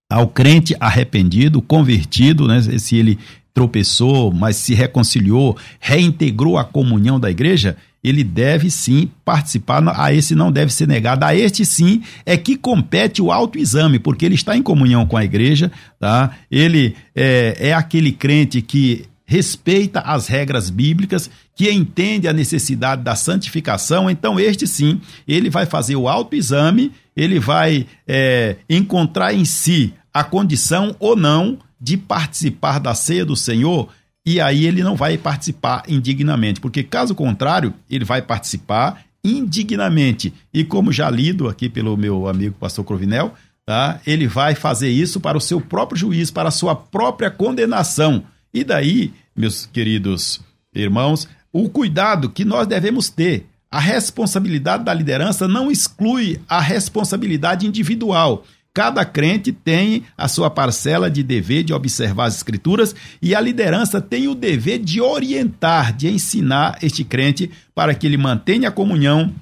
[0.10, 2.62] ao crente arrependido, convertido, né?
[2.80, 3.20] Se ele
[3.54, 10.34] tropeçou, mas se reconciliou, reintegrou a comunhão da igreja, ele deve sim participar, a esse
[10.34, 14.56] não deve ser negado, a este sim é que compete o autoexame, porque ele está
[14.56, 16.32] em comunhão com a igreja, tá?
[16.50, 23.16] ele é, é aquele crente que respeita as regras bíblicas, que entende a necessidade da
[23.16, 29.94] santificação, então este sim, ele vai fazer o autoexame, ele vai é, encontrar em si
[30.12, 33.90] a condição ou não de participar da ceia do Senhor,
[34.30, 40.32] e aí ele não vai participar indignamente, porque caso contrário, ele vai participar indignamente.
[40.54, 43.34] E como já lido aqui pelo meu amigo pastor Crovinel,
[43.66, 44.00] tá?
[44.06, 48.24] Ele vai fazer isso para o seu próprio juízo, para a sua própria condenação.
[48.54, 50.40] E daí, meus queridos
[50.76, 53.48] irmãos, o cuidado que nós devemos ter.
[53.72, 58.46] A responsabilidade da liderança não exclui a responsabilidade individual.
[58.74, 64.00] Cada crente tem a sua parcela de dever de observar as escrituras e a liderança
[64.00, 69.34] tem o dever de orientar, de ensinar este crente para que ele mantenha a comunhão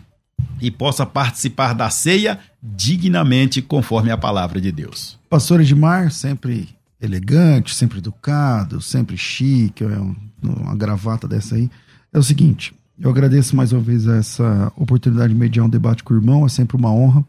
[0.61, 5.19] e possa participar da ceia dignamente conforme a palavra de Deus.
[5.29, 6.69] Pastor Edmar, sempre
[7.01, 9.99] elegante, sempre educado, sempre chique, é
[10.41, 11.69] uma gravata dessa aí.
[12.13, 16.13] É o seguinte, eu agradeço mais uma vez essa oportunidade de mediar um debate com
[16.13, 17.23] o irmão, é sempre uma honra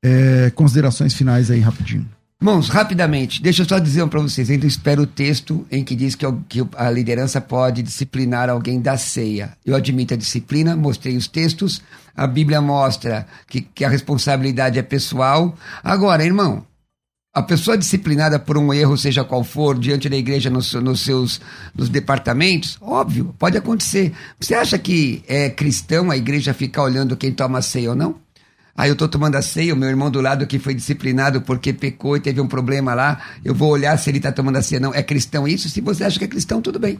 [0.00, 2.06] É, considerações finais aí, rapidinho.
[2.42, 4.50] Irmãos, rapidamente, deixa eu só dizer um para vocês.
[4.50, 8.96] Ainda espero o texto em que diz que, que a liderança pode disciplinar alguém da
[8.98, 9.56] ceia.
[9.64, 11.80] Eu admito a disciplina, mostrei os textos.
[12.16, 15.56] A Bíblia mostra que, que a responsabilidade é pessoal.
[15.84, 16.66] Agora, irmão,
[17.32, 21.40] a pessoa disciplinada por um erro, seja qual for, diante da igreja nos, nos seus
[21.72, 24.12] nos departamentos, óbvio, pode acontecer.
[24.40, 28.16] Você acha que é cristão a igreja ficar olhando quem toma ceia ou não?
[28.76, 31.72] Aí eu estou tomando a ceia, o meu irmão do lado que foi disciplinado porque
[31.72, 34.80] pecou e teve um problema lá, eu vou olhar se ele está tomando a ceia.
[34.80, 35.68] Não, é cristão isso?
[35.68, 36.98] Se você acha que é cristão, tudo bem.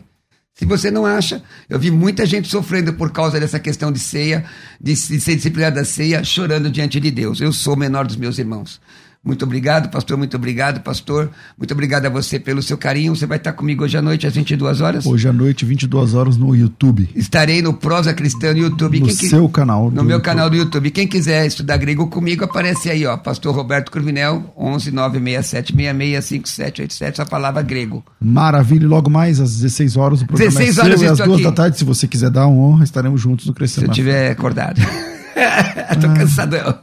[0.55, 4.45] Se você não acha, eu vi muita gente sofrendo por causa dessa questão de ceia,
[4.79, 7.41] de, de ser disciplinado da ceia, chorando diante de Deus.
[7.41, 8.79] Eu sou o menor dos meus irmãos.
[9.25, 10.19] Muito obrigado, pastor.
[10.19, 11.31] Muito obrigado, pastor.
[11.57, 13.15] Muito obrigado a você pelo seu carinho.
[13.15, 15.07] Você vai estar comigo hoje à noite às 22 horas?
[15.07, 17.09] Hoje à noite, 22 horas no YouTube.
[17.15, 18.99] Estarei no Prosa Cristã no YouTube.
[18.99, 19.93] No Quem seu canal.
[19.93, 20.23] No meu YouTube.
[20.25, 20.91] canal do YouTube.
[20.91, 23.17] Quem quiser estudar grego comigo, aparece aí, ó.
[23.17, 27.17] Pastor Roberto Cruvinel, 11 967 665787.
[27.19, 28.05] Só palavra grego.
[28.21, 28.83] Maravilha.
[28.83, 31.43] E logo mais, às 16 horas, o programa 16 é horas seu, e às 2
[31.45, 33.95] da tarde, se você quiser dar uma honra, estaremos juntos no Crescimento.
[33.95, 34.81] Se eu estiver acordado.
[36.01, 36.79] Tô ah, cansadão.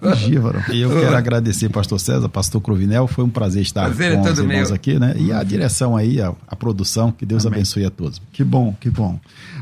[0.71, 3.07] E eu quero agradecer, pastor César, pastor Crovinel.
[3.07, 4.73] Foi um prazer estar prazer é com é os irmãos meu.
[4.73, 5.15] aqui, né?
[5.17, 7.11] E a direção aí, a, a produção.
[7.11, 7.57] Que Deus Amém.
[7.57, 8.21] abençoe a todos.
[8.31, 9.19] Que bom, que bom.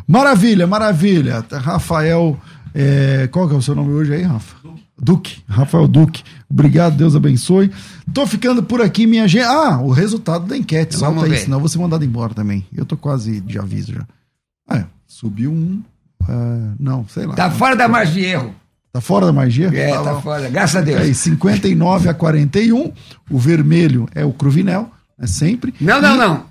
[0.07, 1.43] Maravilha, maravilha.
[1.51, 2.39] Rafael,
[2.73, 4.55] é, qual que é o seu nome hoje aí, Rafa?
[4.99, 6.23] Duque, Rafael Duque.
[6.49, 7.71] Obrigado, Deus abençoe.
[8.13, 9.45] Tô ficando por aqui, minha gente.
[9.45, 10.95] Ah, o resultado da enquete.
[10.95, 12.65] Solta aí, senão eu vou ser mandado embora também.
[12.73, 14.07] Eu tô quase de aviso já.
[14.67, 15.83] Ah, é, subiu um.
[16.23, 17.35] Uh, não, sei lá.
[17.35, 18.55] Tá fora da margem de erro.
[18.97, 19.69] Tá fora da magia?
[19.71, 20.99] É, tá, tá fora, graças a Deus.
[20.99, 22.91] Aí, 59 a 41,
[23.29, 24.89] o vermelho é o Cruvinel,
[25.21, 25.71] é sempre.
[25.79, 26.17] Não, não, e...
[26.17, 26.43] não.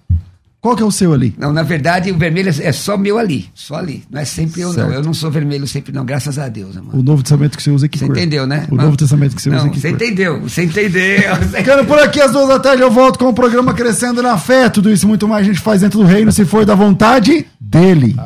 [0.67, 1.33] Qual que é o seu ali?
[1.39, 4.03] Não, na verdade, o vermelho é só meu ali, só ali.
[4.11, 4.89] Não é sempre eu, certo.
[4.89, 4.95] não.
[4.97, 7.87] Eu não sou vermelho sempre, não, graças a Deus, O Novo Testamento que você usa
[7.87, 8.01] aqui.
[8.01, 8.67] Você entendeu, né?
[8.69, 9.81] O Novo Testamento que você não, usa aqui.
[9.81, 11.37] Você entendeu, você entendeu.
[11.55, 14.69] Ficando por aqui às duas da tarde, eu volto com o programa Crescendo na Fé.
[14.69, 18.17] Tudo isso muito mais a gente faz dentro do reino, se for da vontade dele.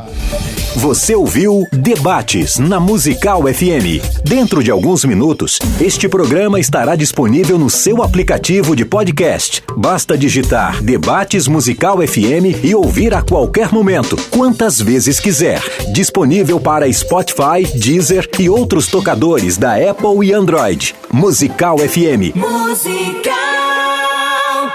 [0.76, 4.00] Você ouviu Debates na Musical FM.
[4.24, 9.64] Dentro de alguns minutos, este programa estará disponível no seu aplicativo de podcast.
[9.76, 11.98] Basta digitar Debates Musical
[12.30, 15.60] FM e ouvir a qualquer momento, quantas vezes quiser.
[15.92, 20.94] Disponível para Spotify, Deezer e outros tocadores da Apple e Android.
[21.12, 22.36] Musical FM.
[22.36, 23.34] Musical.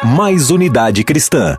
[0.03, 1.53] Mais unidade cristã.